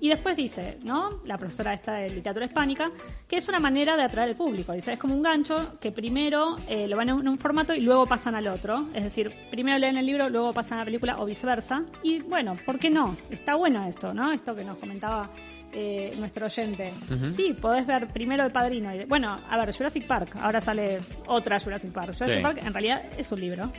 Y 0.01 0.09
después 0.09 0.35
dice, 0.35 0.79
¿no? 0.83 1.21
La 1.25 1.37
profesora 1.37 1.75
esta 1.75 1.93
de 1.93 2.09
literatura 2.09 2.47
hispánica, 2.47 2.91
que 3.27 3.37
es 3.37 3.47
una 3.47 3.59
manera 3.59 3.95
de 3.95 4.01
atraer 4.01 4.29
al 4.29 4.35
público. 4.35 4.73
Dice, 4.73 4.93
es 4.93 4.99
como 4.99 5.13
un 5.13 5.21
gancho 5.21 5.77
que 5.79 5.91
primero 5.91 6.57
eh, 6.67 6.87
lo 6.87 6.97
van 6.97 7.09
en 7.09 7.27
un, 7.27 7.37
formato 7.37 7.75
y 7.75 7.81
luego 7.81 8.07
pasan 8.07 8.33
al 8.33 8.47
otro. 8.47 8.87
Es 8.95 9.03
decir, 9.03 9.31
primero 9.51 9.77
leen 9.77 9.97
el 9.97 10.05
libro, 10.07 10.27
luego 10.27 10.53
pasan 10.53 10.79
a 10.79 10.81
la 10.81 10.85
película 10.85 11.21
o 11.21 11.25
viceversa. 11.25 11.83
Y 12.01 12.19
bueno, 12.21 12.57
¿por 12.65 12.79
qué 12.79 12.89
no? 12.89 13.15
Está 13.29 13.53
bueno 13.53 13.85
esto, 13.85 14.11
¿no? 14.11 14.31
Esto 14.31 14.55
que 14.55 14.63
nos 14.63 14.79
comentaba 14.79 15.29
eh, 15.71 16.15
nuestro 16.17 16.47
oyente. 16.47 16.93
Sí, 17.35 17.53
podés 17.53 17.85
ver 17.85 18.07
primero 18.07 18.43
El 18.43 18.51
Padrino. 18.51 18.95
Y, 18.95 19.05
bueno, 19.05 19.39
a 19.47 19.57
ver, 19.57 19.71
Jurassic 19.71 20.07
Park. 20.07 20.35
Ahora 20.41 20.61
sale 20.61 20.99
otra 21.27 21.59
Jurassic 21.59 21.91
Park. 21.91 22.15
Jurassic 22.15 22.37
Sí. 22.37 22.41
Park 22.41 22.59
en 22.65 22.73
realidad 22.73 23.03
es 23.19 23.31
un 23.31 23.39
libro. 23.39 23.71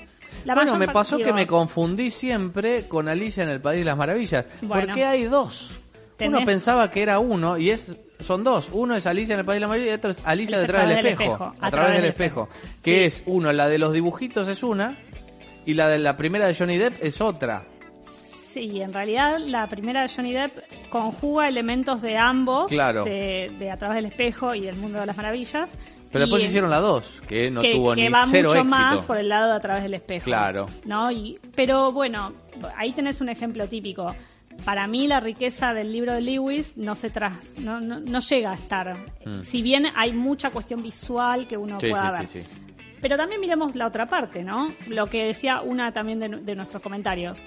La 0.44 0.54
bueno, 0.54 0.76
me 0.76 0.86
pasó 0.86 1.16
que 1.16 1.24
digo, 1.24 1.34
me 1.36 1.48
confundí 1.48 2.12
siempre 2.12 2.86
con 2.86 3.08
Alicia 3.08 3.42
en 3.42 3.50
el 3.50 3.60
País 3.60 3.80
de 3.80 3.86
las 3.86 3.96
Maravillas. 3.96 4.46
Bueno. 4.62 4.86
porque 4.86 5.04
hay 5.04 5.24
dos. 5.24 5.81
Uno 6.28 6.44
pensaba 6.44 6.90
que 6.90 7.02
era 7.02 7.18
uno 7.18 7.58
y 7.58 7.70
es 7.70 7.96
son 8.20 8.44
dos. 8.44 8.68
Uno 8.72 8.94
es 8.94 9.06
Alicia 9.06 9.32
en 9.34 9.40
el 9.40 9.44
País 9.46 9.56
de 9.56 9.60
las 9.60 9.68
Maravillas 9.68 9.92
y 9.94 9.96
otro 9.98 10.10
es 10.12 10.22
Alicia 10.24 10.58
detrás 10.60 10.88
del 10.88 11.06
espejo. 11.06 11.54
A 11.60 11.70
través 11.70 11.94
del 11.94 12.04
espejo. 12.06 12.48
Que 12.82 13.10
Sí. 13.10 13.18
es 13.18 13.22
uno, 13.26 13.52
la 13.52 13.68
de 13.68 13.78
los 13.78 13.92
dibujitos 13.92 14.46
es 14.48 14.62
una 14.62 14.96
y 15.66 15.74
la 15.74 15.88
de 15.88 15.98
la 15.98 16.16
primera 16.16 16.46
de 16.46 16.54
Johnny 16.54 16.78
Depp 16.78 17.02
es 17.02 17.20
otra. 17.20 17.64
Sí, 18.52 18.82
en 18.82 18.92
realidad 18.92 19.38
la 19.38 19.66
primera 19.68 20.02
de 20.02 20.08
Johnny 20.14 20.32
Depp 20.32 20.58
conjuga 20.90 21.48
elementos 21.48 22.02
de 22.02 22.18
ambos, 22.18 22.70
Claro. 22.70 23.04
de, 23.04 23.50
de 23.58 23.70
A 23.70 23.76
través 23.78 23.96
del 23.96 24.06
espejo 24.06 24.54
y 24.54 24.60
del 24.60 24.76
mundo 24.76 25.00
de 25.00 25.06
las 25.06 25.16
maravillas. 25.16 25.76
Pero 26.12 26.26
después 26.26 26.44
hicieron 26.44 26.68
la 26.68 26.78
dos, 26.80 27.22
que 27.26 27.50
no 27.50 27.62
que, 27.62 27.72
tuvo 27.72 27.94
que 27.94 28.02
ni 28.02 28.08
va 28.10 28.26
cero 28.28 28.50
mucho 28.50 28.60
éxito. 28.60 28.76
más 28.76 28.98
por 29.06 29.16
el 29.16 29.30
lado 29.30 29.48
de 29.48 29.56
A 29.56 29.60
través 29.60 29.82
del 29.84 29.94
espejo. 29.94 30.24
Claro. 30.26 30.66
¿no? 30.84 31.10
Y, 31.10 31.38
pero 31.56 31.90
bueno, 31.92 32.34
ahí 32.76 32.92
tenés 32.92 33.22
un 33.22 33.30
ejemplo 33.30 33.66
típico. 33.66 34.14
Para 34.64 34.86
mí 34.86 35.08
la 35.08 35.20
riqueza 35.20 35.74
del 35.74 35.92
libro 35.92 36.12
de 36.12 36.20
Lewis 36.20 36.76
no 36.76 36.94
se 36.94 37.10
tras, 37.10 37.58
no, 37.58 37.80
no, 37.80 37.98
no 38.00 38.20
llega 38.20 38.52
a 38.52 38.54
estar. 38.54 38.94
Si 39.42 39.60
bien 39.62 39.86
hay 39.96 40.12
mucha 40.12 40.50
cuestión 40.50 40.82
visual 40.82 41.48
que 41.48 41.56
uno 41.56 41.76
Mm. 41.76 41.80
Sí, 41.80 41.90
pueda 41.90 42.10
sí, 42.10 42.18
ver. 42.18 42.26
sí, 42.28 42.42
sí. 42.42 42.48
Pero 43.00 43.16
también 43.16 43.40
miremos 43.40 43.74
la 43.74 43.88
otra 43.88 44.06
parte, 44.06 44.44
¿no? 44.44 44.72
Lo 44.86 45.06
que 45.06 45.24
decía 45.24 45.60
una 45.62 45.90
también 45.92 46.20
de, 46.20 46.28
de 46.28 46.54
nuestros 46.54 46.80
comentarios. 46.80 47.42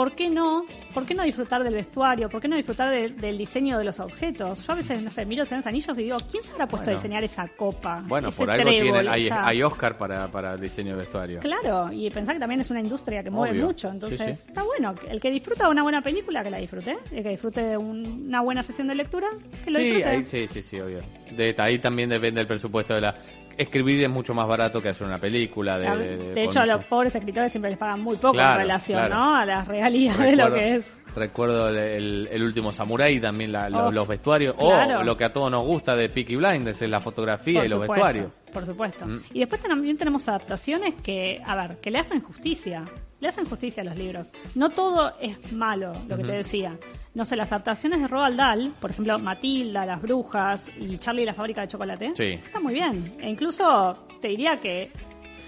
¿Por 0.00 0.12
qué 0.12 0.30
no? 0.30 0.64
¿Por 0.94 1.04
qué 1.04 1.12
no 1.14 1.22
disfrutar 1.24 1.62
del 1.62 1.74
vestuario? 1.74 2.30
¿Por 2.30 2.40
qué 2.40 2.48
no 2.48 2.56
disfrutar 2.56 2.88
de- 2.88 3.10
del 3.10 3.36
diseño 3.36 3.76
de 3.76 3.84
los 3.84 4.00
objetos? 4.00 4.66
Yo 4.66 4.72
a 4.72 4.76
veces, 4.76 5.02
no 5.02 5.10
sé, 5.10 5.26
miro 5.26 5.44
los 5.44 5.66
anillos 5.66 5.98
y 5.98 6.04
digo, 6.04 6.16
¿quién 6.30 6.42
se 6.42 6.52
habrá 6.52 6.66
puesto 6.66 6.86
Bueno. 6.86 6.98
a 6.98 7.02
diseñar 7.02 7.22
esa 7.24 7.46
copa? 7.48 8.02
Bueno, 8.06 8.28
ese 8.28 8.38
por 8.38 8.50
algo 8.50 8.62
trébol, 8.64 8.82
tienen, 8.82 9.08
hay, 9.08 9.26
esa- 9.26 9.46
hay 9.46 9.62
Oscar 9.62 9.98
para, 9.98 10.26
para 10.28 10.54
el 10.54 10.60
diseño 10.62 10.92
de 10.92 11.00
vestuario. 11.00 11.40
Claro, 11.40 11.92
y 11.92 12.08
pensar 12.08 12.34
que 12.34 12.40
también 12.40 12.62
es 12.62 12.70
una 12.70 12.80
industria 12.80 13.22
que 13.22 13.28
mueve 13.28 13.56
Obvio. 13.58 13.66
mucho, 13.66 13.90
entonces 13.90 14.18
Sí, 14.18 14.24
sí. 14.24 14.44
está 14.48 14.62
bueno. 14.62 14.94
El 15.06 15.20
que 15.20 15.30
disfruta 15.30 15.64
de 15.66 15.70
una 15.70 15.82
buena 15.82 16.00
película, 16.00 16.42
que 16.42 16.48
la 16.48 16.56
disfrute. 16.56 16.96
El 17.12 17.22
que 17.22 17.28
disfrute 17.28 17.62
de 17.62 17.76
un- 17.76 18.24
una 18.28 18.40
buena 18.40 18.62
sesión 18.62 18.88
de 18.88 18.94
lectura, 18.94 19.28
que 19.66 19.70
lo 19.70 19.78
Sí, 19.80 19.84
disfrute. 19.84 20.08
ahí, 20.08 20.24
sí, 20.24 20.48
sí, 20.48 20.62
sí, 20.62 20.80
obvio. 20.80 21.00
De, 21.36 21.54
ahí 21.58 21.78
también 21.78 22.08
depende 22.08 22.40
del 22.40 22.46
presupuesto 22.46 22.94
de 22.94 23.02
la... 23.02 23.14
Escribir 23.60 24.02
es 24.02 24.10
mucho 24.10 24.32
más 24.34 24.46
barato 24.48 24.80
que 24.80 24.88
hacer 24.88 25.06
una 25.06 25.18
película. 25.18 25.78
De, 25.78 25.90
De, 25.90 25.96
de- 25.98 26.16
de- 26.16 26.34
de 26.34 26.42
hecho, 26.44 26.60
con- 26.60 26.62
a 26.62 26.66
los 26.76 26.84
pobres 26.86 27.14
escritores 27.14 27.52
siempre 27.52 27.70
les 27.70 27.78
pagan 27.78 28.00
muy 28.00 28.16
poco 28.16 28.32
Claro, 28.32 28.52
en 28.54 28.66
relación, 28.66 28.98
claro. 29.06 29.14
¿no? 29.14 29.36
A 29.36 29.44
las 29.46 29.68
regalías 29.68 30.18
de 30.18 30.36
lo 30.36 30.52
que 30.52 30.76
es. 30.76 31.00
Recuerdo 31.14 31.68
el, 31.68 31.76
el- 31.78 32.28
el 32.30 32.42
último 32.42 32.72
Samurai, 32.72 33.20
también 33.20 33.52
la- 33.52 33.68
lo- 33.70 33.90
los 33.90 34.06
vestuarios. 34.08 34.54
claro. 34.54 35.00
O 35.00 35.02
lo 35.02 35.16
que 35.16 35.24
a 35.24 35.32
todos 35.32 35.50
nos 35.50 35.64
gusta 35.64 35.94
de 35.96 36.08
Peaky 36.08 36.36
Blinders, 36.36 36.80
es 36.82 36.88
la 36.90 37.00
fotografía 37.00 37.60
Por 37.60 37.66
y 37.66 37.68
los 37.68 37.80
vestuarios. 37.80 38.32
Por 38.52 38.66
supuesto. 38.66 39.06
Mm. 39.06 39.20
Y 39.32 39.38
después 39.40 39.60
también 39.60 39.96
tenemos 39.96 40.28
adaptaciones 40.28 40.94
que, 41.02 41.40
a 41.44 41.54
ver, 41.54 41.76
que 41.80 41.90
le 41.90 41.98
hacen 41.98 42.20
justicia. 42.20 42.84
Le 43.20 43.28
hacen 43.28 43.44
justicia 43.44 43.82
a 43.82 43.86
los 43.86 43.96
libros. 43.96 44.32
No 44.54 44.70
todo 44.70 45.12
es 45.20 45.52
malo, 45.52 45.92
lo 46.08 46.16
que 46.16 46.24
te 46.24 46.32
decía. 46.32 46.76
No 47.14 47.24
sé, 47.24 47.36
las 47.36 47.52
adaptaciones 47.52 48.00
de 48.00 48.08
Roald 48.08 48.36
Dahl, 48.36 48.72
por 48.80 48.90
ejemplo, 48.92 49.18
Matilda, 49.18 49.84
Las 49.84 50.00
Brujas 50.00 50.66
y 50.78 50.96
Charlie 50.98 51.22
y 51.22 51.26
la 51.26 51.34
fábrica 51.34 51.60
de 51.60 51.68
chocolate, 51.68 52.12
Sí. 52.16 52.24
está 52.44 52.58
muy 52.60 52.72
bien. 52.72 53.12
E 53.20 53.28
incluso 53.28 54.06
te 54.22 54.28
diría 54.28 54.58
que 54.58 54.90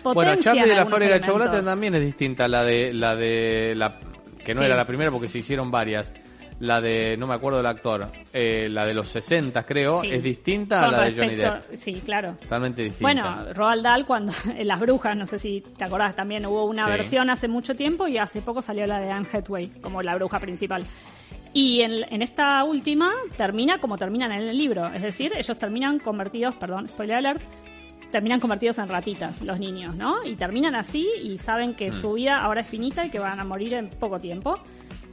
Bueno, 0.04 0.34
Charlie 0.36 0.68
de 0.68 0.74
la 0.74 0.86
fábrica 0.86 1.14
de 1.14 1.20
chocolate 1.22 1.62
también 1.62 1.94
es 1.94 2.02
distinta 2.04 2.44
a 2.44 2.48
la 2.48 2.62
de 2.64 2.92
la 2.92 3.16
de 3.16 3.72
la 3.76 3.98
que 4.44 4.54
no 4.54 4.60
Sí. 4.60 4.66
era 4.66 4.76
la 4.76 4.84
primera 4.86 5.10
porque 5.10 5.28
se 5.28 5.38
hicieron 5.38 5.70
varias. 5.70 6.12
La 6.60 6.80
de 6.80 7.16
no 7.16 7.26
me 7.26 7.34
acuerdo 7.34 7.56
del 7.58 7.66
actor, 7.66 8.06
eh, 8.32 8.68
la 8.68 8.86
de 8.86 8.94
los 8.94 9.08
60 9.08 9.64
creo, 9.64 10.00
Sí. 10.00 10.10
es 10.12 10.22
distinta 10.22 10.84
a 10.86 10.90
la 10.92 11.00
de 11.04 11.12
Johnny 11.14 11.34
Depp. 11.34 11.74
Sí, 11.76 12.00
claro. 12.04 12.36
Totalmente 12.40 12.82
distinta. 12.84 13.02
Bueno, 13.02 13.52
Roald 13.54 13.82
Dahl 13.82 14.06
cuando 14.06 14.32
en 14.56 14.68
Las 14.68 14.78
Brujas, 14.78 15.16
no 15.16 15.26
sé 15.26 15.40
si 15.40 15.60
te 15.76 15.82
acordás, 15.84 16.14
también 16.14 16.46
hubo 16.46 16.66
una 16.66 16.84
Sí. 16.84 16.90
versión 16.90 17.30
hace 17.30 17.48
mucho 17.48 17.74
tiempo 17.74 18.06
y 18.06 18.18
hace 18.18 18.42
poco 18.42 18.62
salió 18.62 18.86
la 18.86 19.00
de 19.00 19.10
Anne 19.10 19.26
Hathaway 19.32 19.68
como 19.80 20.02
la 20.02 20.14
bruja 20.14 20.38
principal. 20.38 20.84
Y 21.52 21.80
en, 21.82 22.04
en 22.10 22.22
esta 22.22 22.62
última 22.64 23.10
termina 23.36 23.78
como 23.78 23.98
terminan 23.98 24.30
en 24.32 24.42
el 24.48 24.56
libro, 24.56 24.86
es 24.86 25.02
decir, 25.02 25.32
ellos 25.36 25.58
terminan 25.58 25.98
convertidos, 25.98 26.54
perdón, 26.54 26.88
spoiler 26.88 27.16
alert, 27.16 27.42
terminan 28.12 28.38
convertidos 28.38 28.78
en 28.78 28.88
ratitas 28.88 29.40
los 29.42 29.58
niños, 29.58 29.96
¿no? 29.96 30.24
Y 30.24 30.36
terminan 30.36 30.76
así 30.76 31.08
y 31.20 31.38
saben 31.38 31.74
que 31.74 31.90
su 31.90 32.12
vida 32.12 32.38
ahora 32.40 32.60
es 32.60 32.68
finita 32.68 33.04
y 33.04 33.10
que 33.10 33.18
van 33.18 33.40
a 33.40 33.44
morir 33.44 33.74
en 33.74 33.88
poco 33.90 34.20
tiempo. 34.20 34.58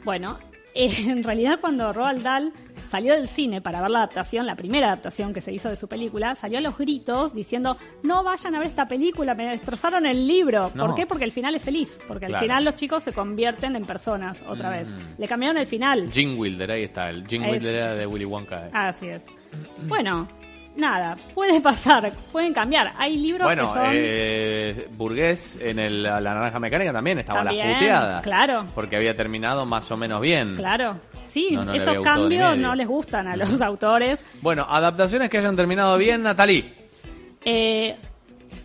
Bueno, 0.03 0.37
eh, 0.75 0.93
en 1.07 1.23
realidad 1.23 1.57
cuando 1.59 1.91
Roald 1.93 2.21
Dahl 2.21 2.53
salió 2.89 3.13
del 3.15 3.27
cine 3.27 3.61
para 3.61 3.81
ver 3.81 3.91
la 3.91 3.99
adaptación, 3.99 4.45
la 4.47 4.55
primera 4.55 4.87
adaptación 4.87 5.31
que 5.33 5.41
se 5.41 5.51
hizo 5.53 5.69
de 5.69 5.75
su 5.75 5.87
película, 5.87 6.33
salió 6.35 6.57
a 6.57 6.61
los 6.61 6.75
gritos 6.77 7.33
diciendo, 7.35 7.77
no 8.03 8.23
vayan 8.23 8.55
a 8.55 8.59
ver 8.59 8.67
esta 8.67 8.87
película, 8.87 9.35
me 9.35 9.45
destrozaron 9.47 10.05
el 10.07 10.25
libro. 10.27 10.71
No. 10.73 10.87
¿Por 10.87 10.95
qué? 10.95 11.05
Porque 11.05 11.23
el 11.25 11.31
final 11.31 11.53
es 11.55 11.63
feliz, 11.63 11.99
porque 12.07 12.25
al 12.27 12.37
final 12.37 12.65
los 12.65 12.75
chicos 12.75 13.03
se 13.03 13.13
convierten 13.13 13.75
en 13.75 13.85
personas 13.85 14.37
otra 14.47 14.69
vez. 14.71 14.87
Le 15.17 15.27
cambiaron 15.27 15.57
el 15.57 15.67
final. 15.67 16.09
Jim 16.11 16.37
Wilder, 16.39 16.71
ahí 16.71 16.83
está. 16.83 17.09
El 17.09 17.27
Jim 17.27 17.43
Es- 17.43 17.51
Wilder 17.53 17.75
era 17.75 17.93
de 17.95 18.05
Willy 18.07 18.25
Wonka. 18.25 18.67
eh. 18.67 18.71
Así 18.73 19.07
es. 19.07 19.23
Bueno, 19.87 20.27
nada, 20.75 21.17
puede 21.33 21.59
pasar, 21.61 22.11
pueden 22.31 22.53
cambiar. 22.53 22.93
Hay 22.97 23.17
libros 23.17 23.45
Bueno, 23.47 23.67
que 23.73 23.79
son... 23.79 23.89
eh, 23.91 24.87
Burgués 24.91 25.57
en 25.61 25.79
el, 25.79 26.03
la 26.03 26.19
Naranja 26.21 26.59
Mecánica 26.59 26.93
también 26.93 27.19
estaba 27.19 27.43
También, 27.43 27.67
la 27.67 27.73
puteada. 27.73 28.21
claro. 28.21 28.65
Porque 28.75 28.95
había 28.95 29.15
terminado 29.15 29.65
más 29.65 29.89
o 29.91 29.97
menos 29.97 30.21
bien. 30.21 30.55
Claro, 30.55 30.99
sí, 31.23 31.49
No, 31.51 31.65
no 31.65 31.73
le 31.73 31.79
esos 31.79 32.03
cambios 32.03 32.57
no 32.57 32.75
les 32.75 32.87
gustan 32.87 33.27
a 33.27 33.35
los 33.35 33.61
autores. 33.61 34.23
Bueno, 34.41 34.65
adaptaciones 34.69 35.29
que 35.29 35.37
hayan 35.39 35.55
terminado 35.55 35.97
bien, 35.97 36.23
Natalie. 36.23 36.73
Eh, 37.45 37.95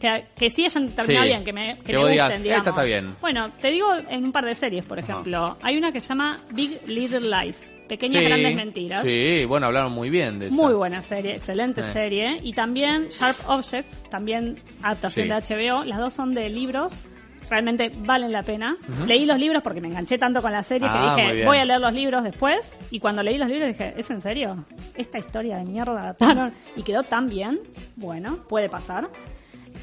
que, 0.00 0.26
que 0.36 0.50
sí 0.50 0.64
hayan 0.64 0.88
terminado 0.90 1.24
Sí, 1.24 1.28
bien, 1.30 1.44
que 1.44 1.52
me, 1.52 1.76
que 1.78 1.82
que 1.84 1.92
me 1.92 1.98
vos 1.98 2.06
gusten, 2.08 2.12
digas, 2.12 2.42
digamos. 2.42 2.58
esta 2.66 2.70
está 2.70 2.82
bien. 2.82 3.14
Bueno, 3.20 3.50
te 3.60 3.70
digo 3.70 3.94
en 4.08 4.24
un 4.24 4.32
par 4.32 4.44
de 4.44 4.54
series, 4.54 4.84
por 4.84 4.98
ejemplo. 4.98 5.56
Hay 5.62 5.76
una 5.78 5.92
que 5.92 6.00
se 6.00 6.08
llama 6.08 6.38
Big 6.50 6.80
Little 6.86 7.20
Lies, 7.20 7.72
Pequeñas 7.88 8.22
Sí, 8.22 8.28
Grandes 8.28 8.56
Mentiras. 8.56 9.02
Sí, 9.02 9.44
bueno, 9.46 9.66
hablaron 9.66 9.92
muy 9.92 10.10
bien 10.10 10.38
de 10.38 10.46
eso. 10.46 10.54
Muy 10.54 10.72
buena 10.74 11.02
serie, 11.02 11.36
excelente 11.36 11.82
Sí. 11.82 11.92
serie. 11.92 12.40
Y 12.42 12.52
también 12.54 13.08
Sharp 13.08 13.36
Objects, 13.48 14.04
también 14.10 14.58
adaptación 14.82 15.24
Sí. 15.26 15.28
de 15.30 15.34
HBO. 15.36 15.84
Las 15.84 15.98
dos 15.98 16.14
son 16.14 16.32
de 16.34 16.48
libros. 16.48 17.04
Realmente 17.50 17.92
valen 17.94 18.32
la 18.32 18.42
pena. 18.42 18.74
Leí 19.06 19.26
los 19.26 19.38
libros 19.38 19.62
porque 19.62 19.80
me 19.82 19.88
enganché 19.88 20.16
tanto 20.16 20.40
con 20.40 20.50
la 20.50 20.62
serie 20.62 20.88
Ah, 20.90 21.12
que 21.14 21.22
muy 21.22 21.32
dije, 21.32 21.46
voy 21.46 21.58
a 21.58 21.64
leer 21.66 21.78
los 21.78 21.92
libros 21.92 22.24
después. 22.24 22.60
Y 22.90 23.00
cuando 23.00 23.22
leí 23.22 23.36
los 23.36 23.48
libros 23.48 23.68
dije, 23.68 23.92
¿es 23.98 24.10
en 24.10 24.22
serio? 24.22 24.64
¿Esta 24.94 25.18
historia 25.18 25.58
de 25.58 25.64
mierda 25.66 25.92
adaptaron 26.02 26.54
y 26.74 26.82
quedó 26.82 27.02
tan 27.02 27.28
bien? 27.28 27.60
Bueno, 27.96 28.38
puede 28.48 28.70
pasar. 28.70 29.08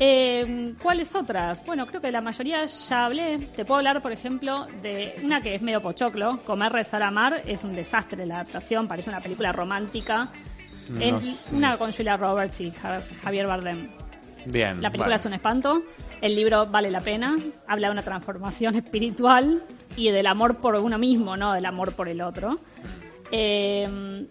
Eh, 0.03 0.73
¿Cuáles 0.81 1.13
otras? 1.15 1.63
Bueno, 1.63 1.85
creo 1.85 2.01
que 2.01 2.11
la 2.11 2.21
mayoría 2.21 2.65
ya 2.65 3.05
hablé. 3.05 3.37
Te 3.55 3.65
puedo 3.65 3.77
hablar, 3.77 4.01
por 4.01 4.11
ejemplo, 4.11 4.65
de 4.81 5.13
una 5.23 5.41
que 5.41 5.53
es 5.53 5.61
medio 5.61 5.79
pochoclo. 5.79 6.39
Comer, 6.43 6.71
rezar, 6.71 7.03
amar. 7.03 7.43
Es 7.45 7.63
un 7.63 7.75
desastre 7.75 8.25
la 8.25 8.37
adaptación. 8.37 8.87
Parece 8.87 9.11
una 9.11 9.21
película 9.21 9.51
romántica. 9.51 10.31
No 10.89 10.99
es 10.99 11.23
sé. 11.23 11.55
una 11.55 11.77
con 11.77 11.91
Julia 11.91 12.17
Roberts 12.17 12.59
y 12.61 12.71
Ja- 12.71 13.03
Javier 13.21 13.45
Bardem. 13.45 13.89
Bien. 14.47 14.81
La 14.81 14.89
película 14.89 15.17
es 15.17 15.25
un 15.27 15.33
espanto. 15.33 15.83
El 16.19 16.35
libro 16.35 16.65
vale 16.65 16.89
la 16.89 17.01
pena. 17.01 17.37
Habla 17.67 17.87
de 17.89 17.91
una 17.91 18.01
transformación 18.03 18.73
espiritual 18.77 19.61
y 19.95 20.09
del 20.09 20.25
amor 20.25 20.57
por 20.57 20.73
uno 20.77 20.97
mismo, 20.97 21.37
no 21.37 21.53
del 21.53 21.65
amor 21.67 21.93
por 21.93 22.09
el 22.09 22.21
otro. 22.21 22.57
Eh, 23.31 24.25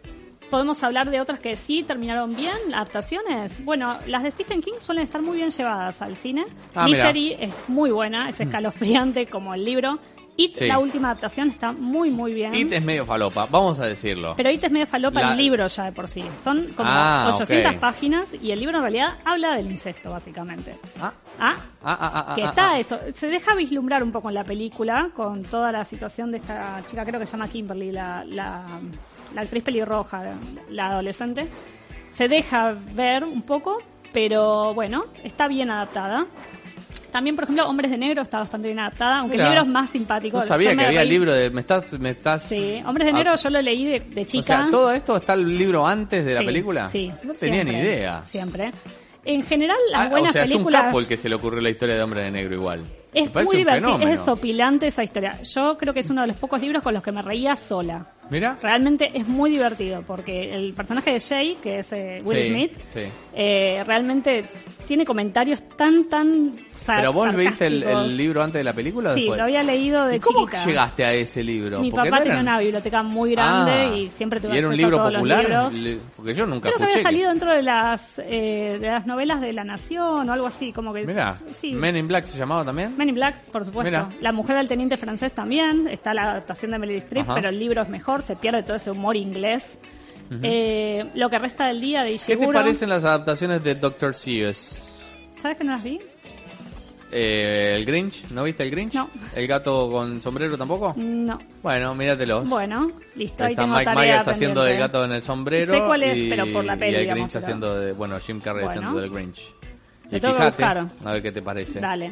Podemos 0.50 0.82
hablar 0.82 1.10
de 1.10 1.20
otras 1.20 1.38
que 1.38 1.56
sí 1.56 1.82
terminaron 1.84 2.34
bien, 2.34 2.56
adaptaciones. 2.74 3.64
Bueno, 3.64 3.96
las 4.06 4.22
de 4.24 4.30
Stephen 4.32 4.60
King 4.62 4.74
suelen 4.80 5.04
estar 5.04 5.22
muy 5.22 5.36
bien 5.36 5.50
llevadas 5.50 6.02
al 6.02 6.16
cine. 6.16 6.44
Ah. 6.74 6.84
Misery 6.86 7.36
es 7.38 7.54
muy 7.68 7.90
buena, 7.90 8.28
es 8.28 8.40
escalofriante 8.40 9.26
como 9.26 9.54
el 9.54 9.64
libro. 9.64 9.98
It, 10.36 10.56
Sí. 10.56 10.66
la 10.68 10.78
última 10.78 11.08
adaptación, 11.08 11.50
está 11.50 11.72
muy, 11.72 12.10
muy 12.10 12.32
bien. 12.32 12.54
It 12.54 12.72
es 12.72 12.82
medio 12.82 13.04
falopa, 13.04 13.46
vamos 13.50 13.78
a 13.78 13.84
decirlo. 13.84 14.34
Pero 14.38 14.50
It 14.50 14.64
es 14.64 14.70
medio 14.70 14.86
falopa 14.86 15.20
La- 15.20 15.32
el 15.32 15.36
libro 15.36 15.66
ya 15.66 15.84
de 15.84 15.92
por 15.92 16.08
sí. 16.08 16.24
Son 16.42 16.72
como 16.74 16.88
Ah, 16.90 17.30
800 17.34 17.74
ok. 17.74 17.78
páginas 17.80 18.32
y 18.40 18.50
el 18.50 18.58
libro 18.60 18.78
en 18.78 18.82
realidad 18.84 19.18
habla 19.24 19.54
del 19.56 19.70
incesto, 19.70 20.10
básicamente. 20.10 20.78
Ah, 20.98 21.12
Ah, 21.38 21.56
ah, 21.84 21.98
ah, 22.00 22.24
ah, 22.28 22.34
que 22.34 22.42
ah, 22.42 22.46
está 22.48 22.70
ah. 22.72 22.78
eso. 22.78 22.98
Se 23.14 23.26
deja 23.28 23.54
vislumbrar 23.54 24.02
un 24.02 24.12
poco 24.12 24.28
en 24.30 24.34
la 24.36 24.44
película 24.44 25.10
con 25.14 25.42
toda 25.44 25.72
la 25.72 25.84
situación 25.84 26.30
de 26.30 26.38
esta 26.38 26.82
chica, 26.86 27.04
creo 27.04 27.20
que 27.20 27.26
se 27.26 27.32
llama 27.32 27.48
Kimberly, 27.48 27.92
la, 27.92 28.24
la, 28.24 28.64
la 29.34 29.42
actriz 29.42 29.62
pelirroja, 29.62 30.22
la 30.70 30.88
adolescente. 30.88 31.46
Se 32.10 32.28
deja 32.28 32.74
ver 32.94 33.24
un 33.24 33.42
poco, 33.42 33.82
pero 34.12 34.74
bueno, 34.74 35.04
está 35.22 35.46
bien 35.48 35.70
adaptada. 35.70 36.26
También, 37.12 37.34
por 37.34 37.44
ejemplo, 37.44 37.68
Hombres 37.68 37.90
de 37.90 37.98
Negro 37.98 38.22
está 38.22 38.38
bastante 38.38 38.68
bien 38.68 38.78
adaptada, 38.78 39.18
aunque 39.18 39.36
Mira, 39.36 39.46
el 39.48 39.50
libro 39.54 39.62
es 39.64 39.68
más 39.68 39.90
simpático. 39.90 40.38
No 40.38 40.44
sabía 40.46 40.76
que 40.76 40.84
había 40.84 41.02
reí- 41.02 41.08
libro 41.08 41.32
de... 41.34 41.50
Me 41.50 41.60
estás... 41.62 41.92
Me 41.98 42.10
estás 42.10 42.42
Sí, 42.44 42.80
Hombres 42.86 43.06
de 43.06 43.10
Ah, 43.10 43.14
Negro 43.16 43.34
yo 43.36 43.50
lo 43.50 43.60
leí 43.62 43.84
de, 43.84 44.00
de 44.00 44.26
chica. 44.26 44.42
O 44.42 44.62
sea, 44.62 44.70
¿todo 44.70 44.92
esto 44.92 45.16
está 45.16 45.32
el 45.34 45.58
libro 45.58 45.84
antes 45.86 46.24
de 46.24 46.34
la 46.34 46.40
película? 46.40 46.86
Sí. 46.86 47.10
No 47.24 47.32
tenía 47.34 47.64
ni 47.64 47.72
idea. 47.72 48.22
Siempre. 48.26 48.72
En 49.24 49.42
general, 49.44 49.76
las 49.90 50.06
Ah, 50.06 50.08
buenas 50.08 50.30
o 50.30 50.32
sea, 50.34 50.42
películas. 50.44 50.80
es 50.80 50.84
un 50.84 50.88
capo 50.88 51.00
el 51.00 51.06
que 51.08 51.16
se 51.16 51.28
le 51.28 51.34
ocurrió 51.34 51.60
la 51.60 51.70
historia 51.70 51.96
de 51.96 52.02
Hombre 52.02 52.22
de 52.22 52.30
Negro 52.30 52.54
igual. 52.54 52.84
Es 53.12 53.34
muy 53.34 53.56
divertido, 53.56 53.98
es 54.00 54.08
desopilante 54.08 54.86
esa 54.86 55.02
historia. 55.02 55.42
Yo 55.42 55.76
creo 55.78 55.92
que 55.92 56.00
es 56.00 56.10
uno 56.10 56.20
de 56.20 56.28
los 56.28 56.36
pocos 56.36 56.60
libros 56.60 56.80
con 56.80 56.94
los 56.94 57.02
que 57.02 57.10
me 57.10 57.22
reía 57.22 57.56
sola. 57.56 58.06
Mira. 58.30 58.58
Realmente 58.62 59.10
es 59.14 59.26
muy 59.26 59.50
divertido 59.50 60.02
porque 60.06 60.54
el 60.54 60.72
personaje 60.72 61.12
de 61.12 61.20
Jay, 61.20 61.58
que 61.62 61.80
es 61.80 61.92
eh, 61.92 62.22
Will 62.24 62.38
Sí, 62.38 62.48
Smith, 62.48 62.72
sí. 62.94 63.00
eh, 63.34 63.82
realmente 63.86 64.44
tiene 64.86 65.04
comentarios 65.04 65.62
tan, 65.76 66.08
tan 66.08 66.56
sa- 66.72 66.96
¿Pero 66.96 67.12
vos 67.12 67.32
viste 67.36 67.66
el, 67.66 68.16
libro 68.16 68.42
antes 68.42 68.58
de 68.58 68.64
la 68.64 68.72
película 68.72 69.10
o 69.10 69.14
Sí, 69.14 69.20
después? 69.20 69.38
lo 69.38 69.44
había 69.44 69.62
leído 69.62 70.04
de 70.06 70.16
¿Y 70.16 70.20
cómo 70.20 70.40
chiquita. 70.46 70.64
llegaste 70.66 71.04
a 71.04 71.12
ese 71.12 71.44
libro? 71.44 71.80
Mi 71.80 71.92
papá 71.92 72.10
no 72.10 72.16
tenía 72.18 72.32
eran- 72.32 72.42
una 72.42 72.58
biblioteca 72.58 73.02
muy 73.04 73.30
grande 73.32 73.70
Ah, 73.72 73.96
y 73.96 74.08
siempre 74.08 74.40
tuve 74.40 74.54
¿Y 74.54 74.58
era 74.58 74.68
un 74.68 74.76
libro 74.76 74.98
popular? 75.00 75.70
Porque 76.16 76.34
yo 76.34 76.44
nunca 76.46 76.70
Creo 76.70 76.78
que 76.78 76.92
había 76.92 77.02
salido 77.04 77.28
dentro 77.28 77.52
de 77.52 77.62
las 77.62 78.18
eh, 78.24 78.78
de 78.80 78.86
las 78.88 79.06
novelas 79.06 79.40
de 79.40 79.52
La 79.52 79.62
Nación 79.62 80.28
o 80.28 80.32
algo 80.32 80.46
así, 80.48 80.72
como 80.72 80.92
que 80.92 81.06
Mira, 81.06 81.38
sí. 81.60 81.72
Men 81.72 81.96
in 81.96 82.08
Black 82.08 82.24
se 82.24 82.36
llamaba 82.36 82.64
también. 82.64 82.96
Men 82.96 83.10
in 83.10 83.14
Black, 83.14 83.42
por 83.52 83.64
supuesto. 83.64 83.90
Mira. 83.90 84.08
La 84.20 84.32
mujer 84.32 84.56
del 84.56 84.66
teniente 84.66 84.96
francés 84.96 85.32
también. 85.32 85.86
Está 85.86 86.14
la 86.14 86.32
adaptación 86.32 86.72
de 86.72 86.78
Meryl 86.80 86.96
Streep, 86.96 87.26
pero 87.32 87.48
el 87.48 87.58
libro 87.60 87.82
es 87.82 87.88
mejor. 87.88 88.19
Se 88.22 88.36
pierde 88.36 88.62
todo 88.62 88.76
ese 88.76 88.90
humor 88.90 89.16
inglés. 89.16 89.78
Eh, 90.42 91.10
lo 91.14 91.28
que 91.28 91.38
resta 91.40 91.66
del 91.66 91.80
día 91.80 92.02
de 92.04 92.10
¿Qué 92.12 92.18
te 92.18 92.32
Ishiguro. 92.34 92.52
parecen 92.52 92.88
las 92.88 93.04
adaptaciones 93.04 93.64
de 93.64 93.74
Dr. 93.74 94.14
Seuss? 94.14 95.02
¿Sabes 95.36 95.56
que 95.58 95.64
no 95.64 95.72
las 95.72 95.82
vi? 95.82 96.00
Eh, 97.12 97.74
¿El 97.76 97.84
Grinch? 97.84 98.30
¿No 98.30 98.44
viste 98.44 98.62
el 98.62 98.70
Grinch? 98.70 98.94
No. 98.94 99.10
¿El 99.34 99.48
gato 99.48 99.90
con 99.90 100.20
sombrero 100.20 100.56
tampoco? 100.56 100.94
No. 100.96 101.40
Bueno, 101.62 101.92
míratelos. 101.96 102.48
Bueno, 102.48 102.92
listo. 103.16 103.42
Ahí 103.42 103.52
está 103.54 103.64
tengo 103.64 103.76
Mike 103.76 103.94
Myers 103.96 104.28
haciendo 104.28 104.62
del 104.62 104.78
gato 104.78 105.04
en 105.04 105.12
el 105.12 105.22
sombrero. 105.22 105.72
Sé 105.74 105.80
cuál 105.84 106.04
es, 106.04 106.16
y, 106.16 106.30
pero 106.30 106.46
por 106.52 106.64
la 106.64 106.76
peli, 106.76 106.92
y 106.92 106.94
el 106.94 107.00
digamos, 107.02 107.18
Grinch 107.22 107.32
pero- 107.32 107.44
haciendo 107.44 107.80
de. 107.80 107.92
Bueno, 107.92 108.18
Jim 108.20 108.40
Carrey 108.40 108.64
Bueno. 108.64 108.80
haciendo 108.80 109.00
del 109.00 109.10
Grinch. 109.10 109.52
Lo 110.10 110.16
Y 110.16 110.20
tengo 110.20 110.34
que 110.34 110.40
fíjate, 110.42 110.62
buscar. 110.64 111.08
a 111.08 111.12
ver 111.12 111.22
qué 111.22 111.32
te 111.32 111.42
parece. 111.42 111.80
Dale. 111.80 112.10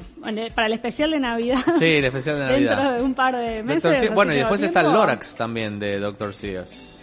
Para 0.54 0.66
el 0.68 0.72
especial 0.74 1.10
de 1.10 1.20
Navidad. 1.20 1.58
Sí, 1.78 1.84
el 1.86 2.04
especial 2.04 2.36
de 2.38 2.44
Dentro 2.44 2.76
Navidad. 2.76 2.96
de 2.96 3.02
un 3.02 3.14
par 3.14 3.36
de 3.36 3.62
meses. 3.62 3.84
Así 3.84 4.08
bueno, 4.08 4.32
y 4.32 4.36
después 4.36 4.62
está 4.62 4.80
el 4.80 4.86
tiempo. 4.86 5.00
Lorax 5.00 5.34
también 5.36 5.78
de 5.80 5.98
Dr. 5.98 6.32
Seuss. 6.32 6.96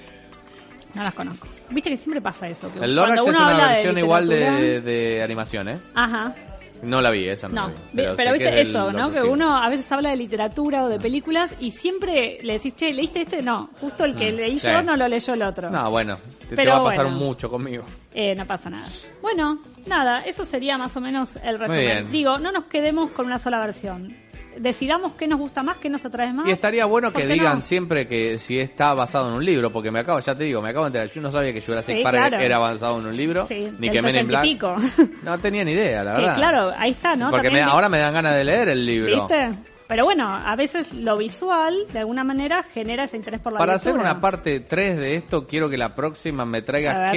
No 0.93 1.03
las 1.03 1.13
conozco. 1.13 1.47
Viste 1.69 1.89
que 1.89 1.97
siempre 1.97 2.21
pasa 2.21 2.47
eso. 2.47 2.71
que 2.71 2.79
El 2.79 2.95
Lorax 2.95 3.19
es 3.21 3.27
una 3.27 3.49
habla 3.51 3.67
de 3.67 3.73
versión 3.73 3.97
igual 3.97 4.27
de, 4.29 4.81
de 4.81 5.21
animación, 5.23 5.67
¿eh? 5.69 5.77
Ajá. 5.93 6.33
No 6.83 7.01
la 7.01 7.09
vi, 7.09 7.27
esa 7.27 7.47
no, 7.47 7.53
No, 7.55 7.67
la 7.93 8.11
vi. 8.11 8.15
pero, 8.17 8.33
viste 8.33 8.61
es 8.61 8.67
eso, 8.69 8.91
¿no? 8.91 9.11
Que 9.11 9.21
uno 9.21 9.55
a 9.57 9.67
veces 9.69 9.91
habla 9.91 10.09
de 10.11 10.17
literatura 10.17 10.83
o 10.83 10.89
de 10.89 10.99
películas 10.99 11.51
y 11.59 11.71
siempre 11.71 12.39
le 12.43 12.53
decís, 12.53 12.75
che, 12.75 12.93
¿leíste 12.93 13.21
este? 13.21 13.41
No, 13.41 13.69
justo 13.81 14.05
el 14.05 14.15
que 14.15 14.31
Mm, 14.31 14.35
leí 14.35 14.59
sí. 14.59 14.67
yo 14.67 14.81
no 14.83 14.95
lo 14.95 15.07
leyó 15.07 15.33
el 15.33 15.41
otro. 15.41 15.69
No, 15.69 15.89
bueno, 15.89 16.17
te, 16.41 16.47
te 16.49 16.55
Pero 16.55 16.71
va 16.73 16.77
a 16.79 16.83
pasar 16.85 17.05
bueno. 17.05 17.17
mucho 17.19 17.49
conmigo. 17.49 17.83
Eh, 18.13 18.33
no 18.35 18.45
pasa 18.45 18.69
nada. 18.69 18.87
Bueno, 19.21 19.59
nada, 19.87 20.21
eso 20.21 20.45
sería 20.45 20.77
más 20.77 20.95
o 20.95 21.01
menos 21.01 21.35
el 21.43 21.59
resumen. 21.59 22.11
Digo, 22.11 22.37
no 22.37 22.51
nos 22.51 22.65
quedemos 22.65 23.09
con 23.11 23.25
una 23.25 23.39
sola 23.39 23.59
versión. 23.59 24.15
Decidamos 24.59 25.13
qué 25.13 25.27
nos 25.27 25.39
gusta 25.39 25.63
más, 25.63 25.77
qué 25.77 25.89
nos 25.89 26.03
atrae 26.05 26.31
más. 26.33 26.47
Y 26.47 26.51
estaría 26.51 26.85
bueno 26.85 27.11
¿Por 27.11 27.21
que 27.21 27.27
digan 27.27 27.59
no? 27.59 27.63
siempre 27.65 28.07
que 28.07 28.39
si 28.39 28.59
está 28.59 28.93
basado 28.93 29.29
en 29.29 29.35
un 29.35 29.45
libro, 29.45 29.71
porque 29.71 29.91
me 29.91 29.99
acabo, 29.99 30.19
ya 30.19 30.33
te 30.35 30.43
digo, 30.45 30.61
me 30.61 30.69
acabo 30.69 30.85
de 30.85 30.89
enterar, 30.89 31.11
yo 31.11 31.21
no 31.21 31.31
sabía 31.31 31.53
que 31.53 31.61
Jurassic 31.61 31.97
Sí, 31.97 32.03
Park 32.03 32.15
claro. 32.17 32.37
era 32.39 32.57
basado 32.57 32.99
en 32.99 33.07
un 33.07 33.15
libro, 33.17 33.45
Sí, 33.45 33.71
ni 33.79 33.89
que 33.89 34.01
Men 34.01 34.15
in 34.15 34.29
60 34.29 34.29
Black. 34.29 34.41
pico. 34.43 34.75
No 35.23 35.37
tenía 35.39 35.63
ni 35.63 35.71
idea, 35.73 36.03
la 36.03 36.13
verdad. 36.13 36.35
claro, 36.35 36.73
ahí 36.77 36.91
está, 36.91 37.15
¿no? 37.15 37.29
Porque 37.31 37.49
me- 37.49 37.61
ahora 37.61 37.89
me 37.89 37.97
dan 37.99 38.13
ganas 38.13 38.35
de 38.35 38.43
leer 38.43 38.69
el 38.69 38.85
libro. 38.85 39.15
¿Viste? 39.27 39.51
Pero 39.87 40.03
bueno, 40.03 40.27
a 40.33 40.55
veces 40.55 40.93
lo 40.93 41.15
visual, 41.15 41.75
de 41.93 41.99
alguna 41.99 42.23
manera, 42.23 42.63
genera 42.73 43.03
ese 43.03 43.17
interés 43.17 43.39
por 43.39 43.53
la 43.53 43.59
Para 43.59 43.73
lectura. 43.73 43.91
hacer 43.93 44.01
una 44.01 44.19
parte 44.19 44.59
3 44.61 44.97
de 44.97 45.15
esto, 45.15 45.45
quiero 45.45 45.69
que 45.69 45.77
la 45.77 45.93
próxima 45.93 46.43
me 46.43 46.63
traigas 46.63 47.11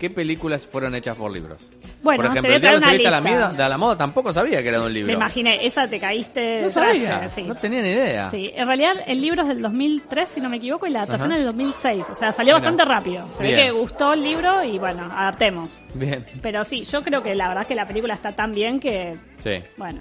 qué 0.00 0.10
películas 0.10 0.66
fueron 0.66 0.96
hechas 0.96 1.16
por 1.16 1.30
libros. 1.30 1.60
Bueno, 2.04 2.22
por 2.22 2.30
ejemplo, 2.30 2.54
el 2.54 2.60
diablo 2.60 2.78
traer 2.78 2.80
se 2.80 2.84
una 2.86 2.92
viste 2.92 3.08
a 3.08 3.10
la, 3.10 3.20
mida- 3.48 3.64
de 3.64 3.68
la 3.70 3.78
moda, 3.78 3.96
tampoco 3.96 4.32
sabía 4.32 4.62
que 4.62 4.68
era 4.68 4.78
de 4.78 4.84
un 4.84 4.92
libro. 4.92 5.06
Me 5.08 5.14
imaginé, 5.14 5.66
esa 5.66 5.88
te 5.88 5.98
caíste. 5.98 6.62
No 6.62 6.68
sabía, 6.68 7.18
traste, 7.20 7.40
sí. 7.42 7.48
no 7.48 7.54
tenía 7.56 7.82
ni 7.82 7.88
idea. 7.88 8.30
Sí, 8.30 8.52
en 8.54 8.66
realidad 8.66 8.92
el 9.06 9.20
libro 9.20 9.42
es 9.42 9.48
del 9.48 9.62
2003, 9.62 10.28
si 10.28 10.40
no 10.40 10.48
me 10.50 10.58
equivoco, 10.58 10.86
y 10.86 10.90
la 10.90 11.00
adaptación 11.00 11.32
Ajá. 11.32 11.40
es 11.40 11.44
del 11.46 11.52
2006. 11.54 12.06
O 12.10 12.14
sea, 12.14 12.30
salió 12.30 12.54
bastante 12.54 12.84
rápido. 12.84 13.26
Se 13.30 13.42
ve 13.42 13.56
que 13.56 13.70
gustó 13.72 14.12
el 14.12 14.20
libro 14.20 14.62
y 14.62 14.78
bueno, 14.78 15.02
adaptemos. 15.12 15.82
Bien, 15.94 16.24
Pero 16.42 16.62
sí, 16.64 16.84
yo 16.84 17.02
creo 17.02 17.22
que 17.22 17.34
la 17.34 17.48
verdad 17.48 17.62
es 17.62 17.68
que 17.68 17.74
la 17.74 17.88
película 17.88 18.14
está 18.14 18.32
tan 18.32 18.54
bien 18.54 18.78
que, 18.78 19.16
sí. 19.42 19.62
bueno. 19.76 20.00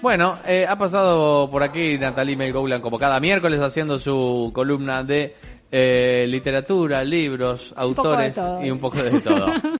Bueno, 0.00 0.36
eh, 0.46 0.66
ha 0.68 0.76
pasado 0.76 1.48
por 1.48 1.62
aquí 1.62 1.96
Natalie 1.96 2.34
Melgoulan 2.36 2.80
como 2.80 2.98
cada 2.98 3.20
miércoles 3.20 3.60
haciendo 3.60 4.00
su 4.00 4.50
columna 4.52 5.04
de 5.04 5.36
eh, 5.70 6.26
literatura, 6.28 7.04
libros, 7.04 7.72
autores 7.76 8.36
y 8.64 8.70
un 8.70 8.80
poco 8.80 9.00
de 9.00 9.20
todo. 9.20 9.46